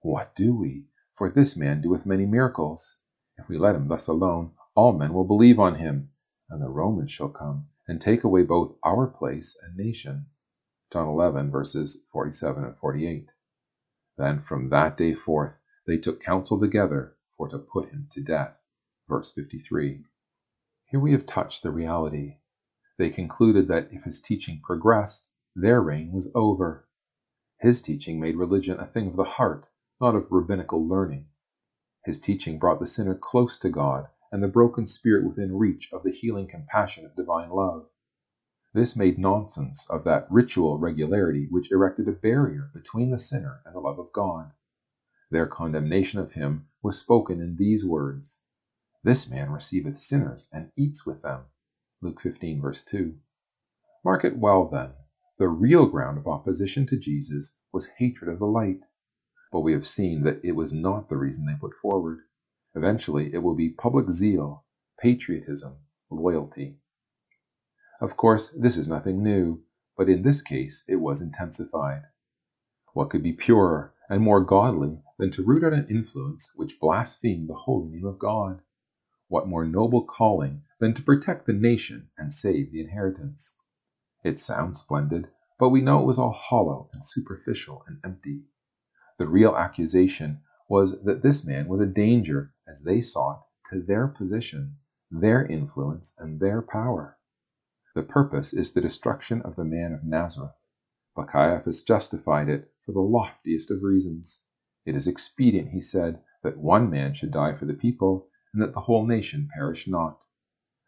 What 0.00 0.36
do 0.36 0.54
we? 0.54 0.86
For 1.14 1.30
this 1.30 1.56
man 1.56 1.80
doeth 1.80 2.06
many 2.06 2.26
miracles. 2.26 3.00
If 3.38 3.48
we 3.48 3.58
let 3.58 3.74
him 3.74 3.88
thus 3.88 4.06
alone, 4.06 4.52
all 4.76 4.92
men 4.92 5.14
will 5.14 5.24
believe 5.24 5.58
on 5.58 5.74
him, 5.74 6.10
and 6.48 6.62
the 6.62 6.68
Romans 6.68 7.10
shall 7.10 7.28
come 7.28 7.66
and 7.88 8.00
take 8.00 8.22
away 8.22 8.44
both 8.44 8.76
our 8.84 9.08
place 9.08 9.56
and 9.62 9.76
nation. 9.76 10.26
John 10.94 11.08
11, 11.08 11.50
verses 11.50 12.04
47 12.12 12.62
and 12.62 12.76
48. 12.76 13.28
Then 14.16 14.38
from 14.38 14.68
that 14.68 14.96
day 14.96 15.12
forth, 15.12 15.54
they 15.88 15.98
took 15.98 16.22
counsel 16.22 16.56
together 16.56 17.16
for 17.36 17.48
to 17.48 17.58
put 17.58 17.88
him 17.88 18.06
to 18.12 18.20
death. 18.20 18.56
Verse 19.08 19.32
53. 19.32 20.04
Here 20.84 21.00
we 21.00 21.10
have 21.10 21.26
touched 21.26 21.64
the 21.64 21.72
reality. 21.72 22.36
They 22.96 23.10
concluded 23.10 23.66
that 23.66 23.88
if 23.90 24.04
his 24.04 24.20
teaching 24.20 24.60
progressed, 24.62 25.30
their 25.56 25.80
reign 25.80 26.12
was 26.12 26.30
over. 26.32 26.86
His 27.58 27.82
teaching 27.82 28.20
made 28.20 28.36
religion 28.36 28.78
a 28.78 28.86
thing 28.86 29.08
of 29.08 29.16
the 29.16 29.24
heart, 29.24 29.70
not 30.00 30.14
of 30.14 30.30
rabbinical 30.30 30.86
learning. 30.86 31.26
His 32.04 32.20
teaching 32.20 32.56
brought 32.60 32.78
the 32.78 32.86
sinner 32.86 33.16
close 33.16 33.58
to 33.58 33.68
God 33.68 34.06
and 34.30 34.40
the 34.40 34.46
broken 34.46 34.86
spirit 34.86 35.26
within 35.26 35.58
reach 35.58 35.92
of 35.92 36.04
the 36.04 36.12
healing 36.12 36.46
compassion 36.46 37.04
of 37.04 37.16
divine 37.16 37.50
love. 37.50 37.88
This 38.74 38.96
made 38.96 39.20
nonsense 39.20 39.88
of 39.88 40.02
that 40.02 40.26
ritual 40.28 40.78
regularity 40.78 41.46
which 41.48 41.70
erected 41.70 42.08
a 42.08 42.12
barrier 42.12 42.72
between 42.74 43.10
the 43.12 43.20
sinner 43.20 43.62
and 43.64 43.72
the 43.72 43.78
love 43.78 44.00
of 44.00 44.12
God. 44.12 44.50
Their 45.30 45.46
condemnation 45.46 46.18
of 46.18 46.32
him 46.32 46.66
was 46.82 46.98
spoken 46.98 47.40
in 47.40 47.54
these 47.54 47.86
words 47.86 48.42
This 49.04 49.30
man 49.30 49.52
receiveth 49.52 50.00
sinners 50.00 50.48
and 50.52 50.72
eats 50.76 51.06
with 51.06 51.22
them. 51.22 51.44
Luke 52.02 52.20
15, 52.20 52.60
verse 52.60 52.82
2. 52.82 53.16
Mark 54.04 54.24
it 54.24 54.38
well, 54.38 54.66
then. 54.66 54.94
The 55.38 55.48
real 55.48 55.86
ground 55.86 56.18
of 56.18 56.26
opposition 56.26 56.84
to 56.86 56.98
Jesus 56.98 57.56
was 57.72 57.86
hatred 57.98 58.28
of 58.28 58.40
the 58.40 58.46
light. 58.46 58.86
But 59.52 59.60
we 59.60 59.72
have 59.72 59.86
seen 59.86 60.24
that 60.24 60.44
it 60.44 60.56
was 60.56 60.72
not 60.72 61.08
the 61.08 61.16
reason 61.16 61.46
they 61.46 61.54
put 61.54 61.74
forward. 61.80 62.22
Eventually, 62.74 63.32
it 63.32 63.38
will 63.38 63.54
be 63.54 63.70
public 63.70 64.10
zeal, 64.10 64.64
patriotism, 64.98 65.76
loyalty. 66.10 66.80
Of 68.00 68.16
course, 68.16 68.50
this 68.50 68.76
is 68.76 68.88
nothing 68.88 69.22
new, 69.22 69.62
but 69.96 70.08
in 70.08 70.22
this 70.22 70.42
case 70.42 70.82
it 70.88 70.96
was 70.96 71.20
intensified. 71.20 72.02
What 72.92 73.08
could 73.08 73.22
be 73.22 73.32
purer 73.32 73.94
and 74.08 74.20
more 74.20 74.44
godly 74.44 75.02
than 75.16 75.30
to 75.30 75.44
root 75.44 75.62
out 75.62 75.72
an 75.72 75.86
influence 75.88 76.52
which 76.56 76.80
blasphemed 76.80 77.48
the 77.48 77.54
holy 77.54 77.88
name 77.88 78.04
of 78.04 78.18
God? 78.18 78.62
What 79.28 79.46
more 79.46 79.64
noble 79.64 80.04
calling 80.04 80.64
than 80.80 80.92
to 80.94 81.02
protect 81.02 81.46
the 81.46 81.52
nation 81.52 82.10
and 82.18 82.34
save 82.34 82.72
the 82.72 82.80
inheritance? 82.80 83.60
It 84.24 84.40
sounds 84.40 84.80
splendid, 84.80 85.28
but 85.58 85.70
we 85.70 85.80
know 85.80 86.00
it 86.00 86.06
was 86.06 86.18
all 86.18 86.32
hollow 86.32 86.90
and 86.92 87.04
superficial 87.04 87.84
and 87.86 88.00
empty. 88.04 88.42
The 89.18 89.28
real 89.28 89.56
accusation 89.56 90.40
was 90.68 91.00
that 91.04 91.22
this 91.22 91.46
man 91.46 91.68
was 91.68 91.78
a 91.78 91.86
danger, 91.86 92.52
as 92.66 92.82
they 92.82 93.00
saw 93.00 93.38
it, 93.38 93.44
to 93.70 93.80
their 93.80 94.08
position, 94.08 94.78
their 95.12 95.46
influence, 95.46 96.12
and 96.18 96.40
their 96.40 96.60
power. 96.60 97.18
The 97.94 98.02
purpose 98.02 98.52
is 98.52 98.72
the 98.72 98.80
destruction 98.80 99.40
of 99.42 99.54
the 99.54 99.64
man 99.64 99.92
of 99.92 100.02
Nazareth. 100.02 100.56
But 101.14 101.28
Caiaphas 101.28 101.82
justified 101.84 102.48
it 102.48 102.72
for 102.84 102.90
the 102.90 102.98
loftiest 102.98 103.70
of 103.70 103.84
reasons. 103.84 104.46
It 104.84 104.96
is 104.96 105.06
expedient, 105.06 105.70
he 105.70 105.80
said, 105.80 106.20
that 106.42 106.58
one 106.58 106.90
man 106.90 107.14
should 107.14 107.30
die 107.30 107.54
for 107.54 107.66
the 107.66 107.72
people, 107.72 108.28
and 108.52 108.60
that 108.60 108.72
the 108.72 108.80
whole 108.80 109.06
nation 109.06 109.48
perish 109.54 109.86
not. 109.86 110.24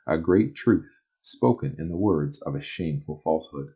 A 0.05 0.19
great 0.19 0.57
truth, 0.57 1.05
spoken 1.23 1.77
in 1.79 1.89
the 1.89 1.97
words 1.97 2.43
of 2.43 2.57
a 2.57 2.61
shameful 2.61 3.19
falsehood. 3.19 3.75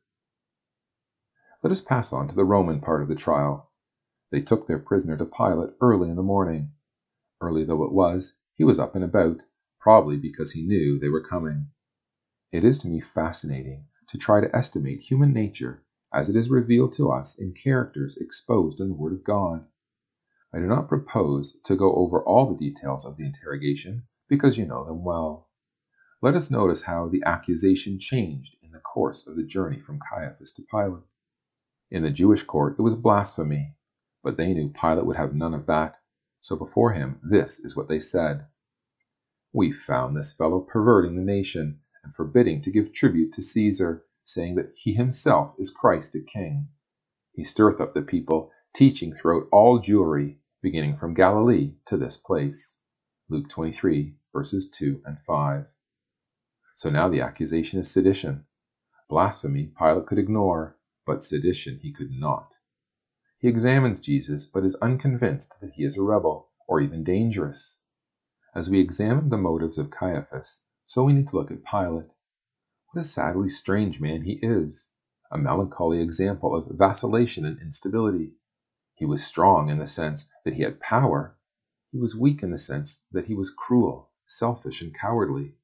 Let 1.63 1.71
us 1.71 1.81
pass 1.81 2.13
on 2.13 2.27
to 2.29 2.35
the 2.35 2.45
Roman 2.45 2.81
part 2.81 3.01
of 3.01 3.09
the 3.09 3.15
trial. 3.15 3.71
They 4.31 4.41
took 4.41 4.67
their 4.67 4.81
prisoner 4.81 5.17
to 5.17 5.25
Pilate 5.25 5.75
early 5.81 6.09
in 6.09 6.17
the 6.17 6.23
morning. 6.25 6.73
Early 7.41 7.63
though 7.63 7.85
it 7.85 7.93
was, 7.93 8.39
he 8.55 8.65
was 8.65 8.81
up 8.81 8.97
and 8.97 9.05
about, 9.05 9.47
probably 9.79 10.17
because 10.17 10.51
he 10.51 10.67
knew 10.67 10.99
they 10.99 11.09
were 11.09 11.23
coming. 11.23 11.69
It 12.53 12.65
is 12.65 12.79
to 12.79 12.89
me 12.89 13.01
fascinating 13.01 13.87
to 14.09 14.19
try 14.19 14.41
to 14.41 14.57
estimate 14.57 15.01
human 15.01 15.33
nature 15.33 15.85
as 16.13 16.29
it 16.29 16.35
is 16.35 16.51
revealed 16.51 16.93
to 16.95 17.11
us 17.13 17.39
in 17.39 17.53
characters 17.53 18.17
exposed 18.17 18.81
in 18.81 18.89
the 18.89 18.95
Word 18.95 19.13
of 19.13 19.23
God. 19.23 19.67
I 20.53 20.59
do 20.59 20.67
not 20.67 20.89
propose 20.89 21.61
to 21.63 21.77
go 21.77 21.95
over 21.95 22.21
all 22.21 22.47
the 22.51 22.57
details 22.57 23.05
of 23.05 23.17
the 23.17 23.25
interrogation, 23.25 24.09
because 24.29 24.59
you 24.59 24.67
know 24.67 24.85
them 24.85 25.05
well. 25.05 25.49
Let 26.21 26.35
us 26.35 26.51
notice 26.51 26.83
how 26.83 27.07
the 27.07 27.23
accusation 27.25 28.01
changed 28.01 28.57
in 28.63 28.73
the 28.73 28.81
course 28.81 29.29
of 29.29 29.37
the 29.37 29.45
journey 29.45 29.79
from 29.79 30.01
Caiaphas 30.01 30.51
to 30.55 30.63
Pilate. 30.63 31.05
In 31.89 32.03
the 32.03 32.11
Jewish 32.11 32.43
court 32.43 32.75
it 32.81 32.83
was 32.83 32.97
blasphemy, 32.97 33.77
but 34.25 34.37
they 34.37 34.53
knew 34.55 34.71
Pilate 34.71 35.07
would 35.07 35.17
have 35.17 35.37
none 35.37 35.55
of 35.55 35.67
that, 35.67 35.99
so 36.41 36.57
before 36.57 36.95
him 36.95 37.21
this 37.23 37.61
is 37.61 37.77
what 37.77 37.87
they 37.87 38.01
said 38.01 38.49
We 39.53 39.71
found 39.71 40.17
this 40.17 40.33
fellow 40.33 40.61
perverting 40.61 41.15
the 41.15 41.23
nation 41.23 41.79
and 42.03 42.15
forbidding 42.15 42.61
to 42.63 42.71
give 42.71 42.93
tribute 42.93 43.33
to 43.33 43.43
Caesar, 43.43 44.05
saying 44.25 44.55
that 44.55 44.73
he 44.75 44.95
himself 44.95 45.55
is 45.59 45.71
Christ 45.71 46.15
a 46.15 46.21
king. 46.21 46.69
He 47.33 47.45
stirreth 47.45 47.81
up 47.81 47.95
the 47.95 48.03
people, 48.03 48.51
teaching 48.75 49.15
throughout 49.15 49.49
all 49.51 49.81
Jewry, 49.81 50.39
beginning 50.63 50.97
from 50.97 51.15
Galilee 51.15 51.75
to 51.87 51.97
this 51.97 52.17
place. 52.17 52.79
Luke 53.29 53.49
23, 53.49 54.17
verses 54.33 54.69
2 54.71 55.03
and 55.05 55.19
5. 55.27 55.67
So 56.75 56.91
now 56.91 57.09
the 57.09 57.21
accusation 57.21 57.81
is 57.81 57.91
sedition. 57.91 58.47
Blasphemy 59.09 59.73
Pilate 59.79 60.07
could 60.07 60.19
ignore, 60.19 60.77
but 61.07 61.23
sedition 61.23 61.79
he 61.83 61.93
could 61.93 62.11
not. 62.11 62.59
He 63.39 63.49
examines 63.49 64.01
Jesus, 64.01 64.47
but 64.47 64.65
is 64.65 64.75
unconvinced 64.77 65.61
that 65.61 65.73
he 65.73 65.85
is 65.85 65.97
a 65.97 66.03
rebel, 66.03 66.51
or 66.69 66.81
even 66.81 67.03
dangerous. 67.03 67.81
As 68.55 68.69
we 68.71 68.81
examine 68.81 69.29
the 69.29 69.37
motives 69.37 69.79
of 69.79 69.91
Caiaphas, 69.91 70.63
so 70.91 71.05
we 71.05 71.13
need 71.13 71.29
to 71.29 71.37
look 71.37 71.53
at 71.53 71.63
Pilate. 71.63 72.17
What 72.91 73.01
a 73.01 73.05
sadly 73.05 73.49
strange 73.49 74.01
man 74.01 74.23
he 74.23 74.41
is, 74.43 74.91
a 75.31 75.39
melancholy 75.39 76.01
example 76.01 76.53
of 76.53 76.77
vacillation 76.77 77.47
and 77.47 77.61
instability. 77.61 78.33
He 78.97 79.05
was 79.07 79.23
strong 79.23 79.69
in 79.71 79.79
the 79.79 79.87
sense 79.87 80.33
that 80.45 80.55
he 80.55 80.65
had 80.65 80.81
power, 80.81 81.39
he 81.93 81.99
was 81.99 82.17
weak 82.17 82.43
in 82.43 82.51
the 82.51 82.59
sense 82.59 83.05
that 83.13 83.27
he 83.27 83.35
was 83.37 83.51
cruel, 83.51 84.11
selfish, 84.27 84.83
and 84.83 84.93
cowardly. 84.93 85.55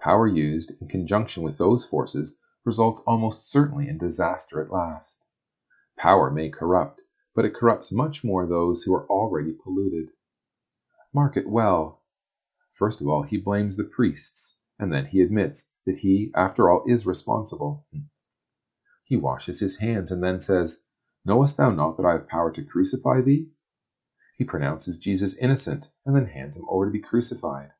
Power 0.00 0.26
used 0.26 0.72
in 0.80 0.88
conjunction 0.88 1.44
with 1.44 1.58
those 1.58 1.86
forces 1.86 2.40
results 2.64 3.02
almost 3.06 3.52
certainly 3.52 3.88
in 3.88 3.98
disaster 3.98 4.60
at 4.60 4.72
last. 4.72 5.22
Power 5.96 6.28
may 6.28 6.50
corrupt, 6.50 7.04
but 7.36 7.44
it 7.44 7.54
corrupts 7.54 7.92
much 7.92 8.24
more 8.24 8.46
those 8.46 8.82
who 8.82 8.92
are 8.94 9.06
already 9.06 9.52
polluted. 9.52 10.08
Mark 11.14 11.36
it 11.36 11.48
well. 11.48 12.01
First 12.74 13.00
of 13.00 13.08
all, 13.08 13.22
he 13.22 13.36
blames 13.36 13.76
the 13.76 13.84
priests, 13.84 14.58
and 14.78 14.92
then 14.92 15.06
he 15.06 15.20
admits 15.20 15.74
that 15.84 15.98
he, 15.98 16.32
after 16.34 16.70
all, 16.70 16.84
is 16.86 17.06
responsible. 17.06 17.86
He 19.04 19.16
washes 19.16 19.60
his 19.60 19.76
hands 19.76 20.10
and 20.10 20.22
then 20.22 20.40
says, 20.40 20.84
Knowest 21.24 21.58
thou 21.58 21.70
not 21.70 21.96
that 21.96 22.06
I 22.06 22.12
have 22.12 22.28
power 22.28 22.50
to 22.50 22.64
crucify 22.64 23.20
thee? 23.20 23.50
He 24.36 24.44
pronounces 24.44 24.96
Jesus 24.96 25.34
innocent 25.34 25.90
and 26.06 26.16
then 26.16 26.26
hands 26.26 26.56
him 26.56 26.64
over 26.68 26.86
to 26.86 26.90
be 26.90 26.98
crucified. 26.98 27.72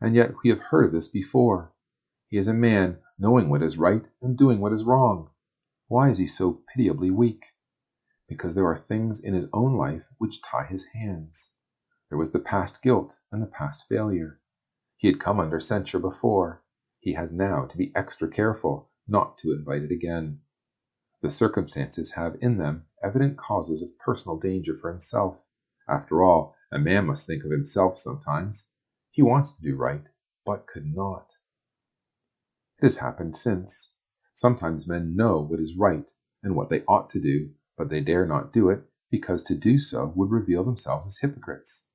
And 0.00 0.14
yet 0.14 0.34
we 0.42 0.50
have 0.50 0.60
heard 0.60 0.86
of 0.86 0.92
this 0.92 1.08
before. 1.08 1.72
He 2.28 2.38
is 2.38 2.46
a 2.46 2.54
man 2.54 2.98
knowing 3.18 3.48
what 3.48 3.62
is 3.62 3.76
right 3.76 4.08
and 4.22 4.38
doing 4.38 4.60
what 4.60 4.72
is 4.72 4.84
wrong. 4.84 5.30
Why 5.88 6.10
is 6.10 6.18
he 6.18 6.26
so 6.26 6.62
pitiably 6.72 7.10
weak? 7.10 7.44
Because 8.28 8.54
there 8.54 8.66
are 8.66 8.78
things 8.78 9.20
in 9.20 9.34
his 9.34 9.48
own 9.52 9.76
life 9.76 10.04
which 10.18 10.40
tie 10.40 10.66
his 10.66 10.86
hands. 10.94 11.56
There 12.12 12.18
was 12.18 12.32
the 12.32 12.40
past 12.40 12.82
guilt 12.82 13.20
and 13.32 13.42
the 13.42 13.46
past 13.46 13.88
failure. 13.88 14.38
He 14.98 15.08
had 15.08 15.18
come 15.18 15.40
under 15.40 15.58
censure 15.58 15.98
before. 15.98 16.62
He 17.00 17.14
has 17.14 17.32
now 17.32 17.64
to 17.64 17.78
be 17.78 17.90
extra 17.96 18.28
careful 18.28 18.90
not 19.08 19.38
to 19.38 19.54
invite 19.54 19.82
it 19.82 19.90
again. 19.90 20.42
The 21.22 21.30
circumstances 21.30 22.10
have 22.10 22.36
in 22.42 22.58
them 22.58 22.84
evident 23.02 23.38
causes 23.38 23.80
of 23.80 23.98
personal 23.98 24.36
danger 24.36 24.74
for 24.74 24.90
himself. 24.90 25.46
After 25.88 26.22
all, 26.22 26.54
a 26.70 26.78
man 26.78 27.06
must 27.06 27.26
think 27.26 27.44
of 27.44 27.50
himself 27.50 27.96
sometimes. 27.96 28.74
He 29.10 29.22
wants 29.22 29.52
to 29.52 29.62
do 29.62 29.74
right, 29.74 30.04
but 30.44 30.66
could 30.66 30.84
not. 30.84 31.38
It 32.78 32.84
has 32.84 32.98
happened 32.98 33.36
since. 33.36 33.96
Sometimes 34.34 34.86
men 34.86 35.16
know 35.16 35.40
what 35.40 35.60
is 35.60 35.78
right 35.78 36.14
and 36.42 36.54
what 36.56 36.68
they 36.68 36.84
ought 36.84 37.08
to 37.08 37.20
do, 37.22 37.54
but 37.78 37.88
they 37.88 38.02
dare 38.02 38.26
not 38.26 38.52
do 38.52 38.68
it 38.68 38.84
because 39.10 39.42
to 39.44 39.54
do 39.54 39.78
so 39.78 40.12
would 40.14 40.30
reveal 40.30 40.62
themselves 40.62 41.06
as 41.06 41.16
hypocrites. 41.16 41.88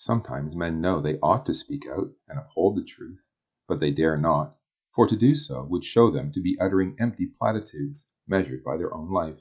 Sometimes 0.00 0.54
men 0.54 0.80
know 0.80 1.00
they 1.00 1.18
ought 1.18 1.44
to 1.46 1.52
speak 1.52 1.84
out 1.88 2.12
and 2.28 2.38
uphold 2.38 2.76
the 2.76 2.84
truth, 2.84 3.18
but 3.66 3.80
they 3.80 3.90
dare 3.90 4.16
not, 4.16 4.56
for 4.94 5.08
to 5.08 5.16
do 5.16 5.34
so 5.34 5.64
would 5.64 5.82
show 5.82 6.08
them 6.08 6.30
to 6.30 6.40
be 6.40 6.56
uttering 6.60 6.94
empty 7.00 7.26
platitudes 7.26 8.06
measured 8.24 8.62
by 8.62 8.76
their 8.76 8.94
own 8.94 9.10
life. 9.10 9.40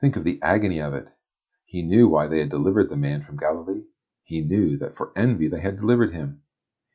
Think 0.00 0.16
of 0.16 0.24
the 0.24 0.42
agony 0.42 0.80
of 0.80 0.94
it. 0.94 1.12
He 1.64 1.82
knew 1.82 2.08
why 2.08 2.26
they 2.26 2.40
had 2.40 2.48
delivered 2.48 2.88
the 2.88 2.96
man 2.96 3.22
from 3.22 3.36
Galilee. 3.36 3.84
He 4.24 4.40
knew 4.40 4.76
that 4.78 4.96
for 4.96 5.12
envy 5.14 5.46
they 5.46 5.60
had 5.60 5.76
delivered 5.76 6.12
him. 6.12 6.42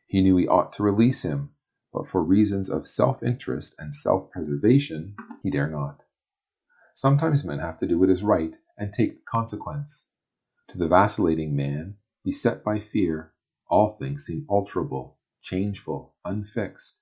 He 0.06 0.22
knew 0.22 0.36
he 0.36 0.46
ought 0.46 0.74
to 0.74 0.84
release 0.84 1.22
him, 1.24 1.52
but 1.94 2.06
for 2.06 2.22
reasons 2.22 2.70
of 2.70 2.86
self 2.86 3.24
interest 3.24 3.76
and 3.80 3.96
self 3.96 4.30
preservation, 4.30 5.16
he 5.42 5.50
dare 5.50 5.70
not. 5.70 6.04
Sometimes 6.96 7.46
men 7.46 7.60
have 7.60 7.78
to 7.78 7.88
do 7.88 7.98
what 7.98 8.10
is 8.10 8.24
right 8.24 8.58
and 8.78 8.92
take 8.92 9.14
the 9.14 9.24
consequence. 9.26 10.12
To 10.68 10.78
the 10.78 10.90
vacillating 10.90 11.56
man, 11.56 11.96
Beset 12.24 12.64
by 12.64 12.80
fear, 12.80 13.34
all 13.68 13.98
things 13.98 14.26
seem 14.26 14.46
alterable, 14.48 15.16
changeful, 15.42 16.14
unfixed. 16.24 17.02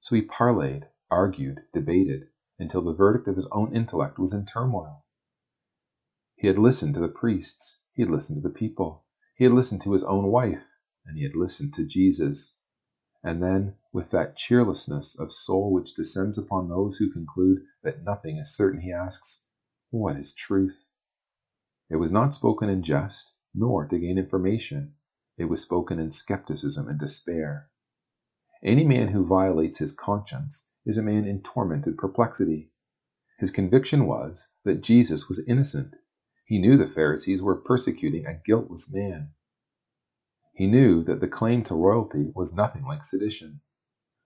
So 0.00 0.16
he 0.16 0.22
parleyed, 0.22 0.88
argued, 1.10 1.64
debated, 1.72 2.28
until 2.58 2.82
the 2.82 2.92
verdict 2.92 3.26
of 3.26 3.36
his 3.36 3.46
own 3.46 3.74
intellect 3.74 4.18
was 4.18 4.34
in 4.34 4.44
turmoil. 4.44 5.06
He 6.34 6.46
had 6.46 6.58
listened 6.58 6.94
to 6.94 7.00
the 7.00 7.08
priests, 7.08 7.80
he 7.94 8.02
had 8.02 8.10
listened 8.10 8.36
to 8.36 8.46
the 8.46 8.54
people, 8.54 9.06
he 9.34 9.44
had 9.44 9.54
listened 9.54 9.80
to 9.82 9.92
his 9.92 10.04
own 10.04 10.26
wife, 10.26 10.74
and 11.06 11.16
he 11.16 11.22
had 11.22 11.34
listened 11.34 11.72
to 11.74 11.86
Jesus. 11.86 12.56
And 13.22 13.42
then, 13.42 13.76
with 13.92 14.10
that 14.10 14.36
cheerlessness 14.36 15.18
of 15.18 15.32
soul 15.32 15.72
which 15.72 15.94
descends 15.94 16.36
upon 16.36 16.68
those 16.68 16.98
who 16.98 17.10
conclude 17.10 17.64
that 17.82 18.02
nothing 18.02 18.36
is 18.36 18.54
certain, 18.54 18.82
he 18.82 18.92
asks, 18.92 19.46
What 19.90 20.16
is 20.16 20.34
truth? 20.34 20.84
It 21.88 21.96
was 21.96 22.12
not 22.12 22.34
spoken 22.34 22.68
in 22.68 22.82
jest, 22.82 23.32
nor 23.58 23.86
to 23.86 23.98
gain 23.98 24.18
information. 24.18 24.94
It 25.36 25.46
was 25.46 25.60
spoken 25.60 25.98
in 25.98 26.10
skepticism 26.10 26.88
and 26.88 26.98
despair. 26.98 27.68
Any 28.62 28.84
man 28.84 29.08
who 29.08 29.26
violates 29.26 29.78
his 29.78 29.92
conscience 29.92 30.70
is 30.84 30.96
a 30.96 31.02
man 31.02 31.26
in 31.26 31.42
tormented 31.42 31.96
perplexity. 31.96 32.70
His 33.38 33.50
conviction 33.50 34.06
was 34.06 34.48
that 34.64 34.80
Jesus 34.80 35.28
was 35.28 35.44
innocent. 35.46 35.96
He 36.44 36.58
knew 36.58 36.76
the 36.76 36.88
Pharisees 36.88 37.42
were 37.42 37.56
persecuting 37.56 38.26
a 38.26 38.40
guiltless 38.44 38.92
man. 38.92 39.30
He 40.52 40.66
knew 40.66 41.04
that 41.04 41.20
the 41.20 41.28
claim 41.28 41.62
to 41.64 41.74
royalty 41.74 42.32
was 42.34 42.54
nothing 42.54 42.84
like 42.84 43.04
sedition. 43.04 43.60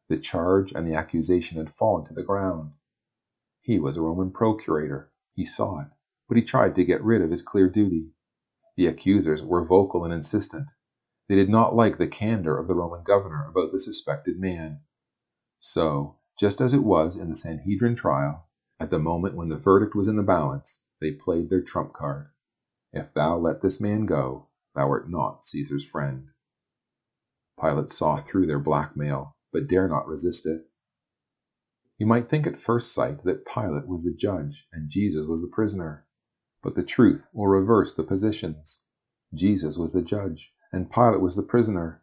The 0.08 0.18
charge 0.18 0.72
and 0.72 0.86
the 0.86 0.94
accusation 0.94 1.58
had 1.58 1.74
fallen 1.74 2.04
to 2.06 2.14
the 2.14 2.22
ground. 2.22 2.72
He 3.60 3.78
was 3.78 3.96
a 3.96 4.02
Roman 4.02 4.30
procurator. 4.30 5.12
He 5.34 5.44
saw 5.44 5.80
it, 5.80 5.88
but 6.28 6.36
he 6.36 6.42
tried 6.42 6.74
to 6.76 6.84
get 6.84 7.04
rid 7.04 7.22
of 7.22 7.30
his 7.30 7.42
clear 7.42 7.68
duty. 7.68 8.12
The 8.76 8.87
accusers 8.87 9.42
were 9.42 9.64
vocal 9.64 10.04
and 10.04 10.12
insistent. 10.12 10.72
They 11.28 11.35
did 11.35 11.48
not 11.48 11.74
like 11.74 11.98
the 11.98 12.06
candor 12.06 12.58
of 12.58 12.68
the 12.68 12.74
Roman 12.74 13.02
governor 13.02 13.44
about 13.44 13.72
the 13.72 13.78
suspected 13.78 14.38
man. 14.38 14.80
So, 15.58 16.18
just 16.38 16.61
as 16.61 16.72
it 16.72 16.82
was 16.82 17.16
in 17.16 17.28
the 17.28 17.37
Sanhedrin 17.37 17.96
trial, 17.96 18.48
at 18.80 18.90
the 18.90 18.98
moment 18.98 19.37
when 19.37 19.48
the 19.48 19.58
verdict 19.58 19.94
was 19.94 20.08
in 20.08 20.16
the 20.16 20.22
balance, 20.22 20.85
they 21.00 21.12
played 21.12 21.50
their 21.50 21.62
trump 21.62 21.92
card. 21.92 22.30
If 22.92 23.12
thou 23.14 23.37
let 23.38 23.61
this 23.61 23.80
man 23.80 24.06
go, 24.06 24.48
Thou 24.74 24.88
art 24.88 25.11
not 25.11 25.44
Caesar's 25.44 25.85
friend. 25.85 26.30
Pilate 27.61 27.90
saw 27.90 28.22
through 28.22 28.46
their 28.46 28.58
blackmail, 28.58 29.37
but 29.52 29.68
dare 29.68 29.87
not 29.87 30.08
resist 30.08 30.46
it. 30.46 30.66
You 31.98 32.06
might 32.06 32.30
think 32.30 32.46
at 32.46 32.58
first 32.58 32.92
sight 32.94 33.22
that 33.24 33.44
Pilate 33.44 33.87
was 33.87 34.04
the 34.04 34.14
judge 34.14 34.66
and 34.72 34.88
Jesus 34.90 35.26
was 35.26 35.42
the 35.42 35.48
prisoner, 35.48 36.06
but 36.62 36.75
the 36.75 36.83
truth 36.83 37.29
will 37.33 37.48
reverse 37.48 37.92
the 37.92 38.03
positions. 38.03 38.85
Jesus 39.35 39.77
was 39.77 39.92
the 39.92 40.03
judge, 40.03 40.53
and 40.72 40.90
Pilate 40.90 41.20
was 41.20 41.37
the 41.37 41.42
prisoner, 41.42 42.03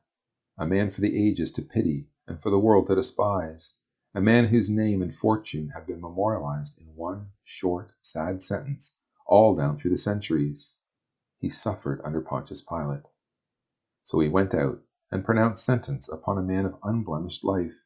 a 0.58 0.65
man 0.65 0.91
for 0.91 1.02
the 1.02 1.28
ages 1.28 1.52
to 1.52 1.62
pity 1.62 2.08
and 2.28 2.41
for 2.41 2.50
the 2.50 2.60
world 2.60 2.88
to 2.88 2.95
despise, 2.95 3.76
a 4.13 4.22
man 4.22 4.45
whose 4.45 4.69
name 4.69 5.02
and 5.02 5.13
fortune 5.13 5.69
have 5.69 5.88
been 5.88 6.02
memorialized 6.02 6.80
in 6.80 6.88
one 6.95 7.30
short, 7.43 7.93
sad 8.02 8.41
sentence 8.41 8.98
all 9.26 9.56
down 9.56 9.78
through 9.78 9.91
the 9.91 9.98
centuries 9.98 10.80
he 11.39 11.50
suffered 11.50 12.02
under 12.04 12.19
Pontius 12.19 12.62
Pilate. 12.62 13.08
So 14.04 14.19
he 14.19 14.28
went 14.28 14.54
out 14.54 14.82
and 15.12 15.24
pronounced 15.24 15.63
sentence 15.63 16.10
upon 16.10 16.38
a 16.38 16.43
man 16.43 16.65
of 16.65 16.78
unblemished 16.84 17.43
life, 17.43 17.84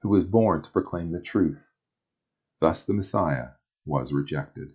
who 0.00 0.08
was 0.08 0.24
born 0.24 0.62
to 0.62 0.70
proclaim 0.70 1.12
the 1.12 1.20
truth. 1.20 1.66
Thus 2.60 2.84
the 2.84 2.94
Messiah 2.94 3.50
was 3.84 4.12
rejected. 4.12 4.74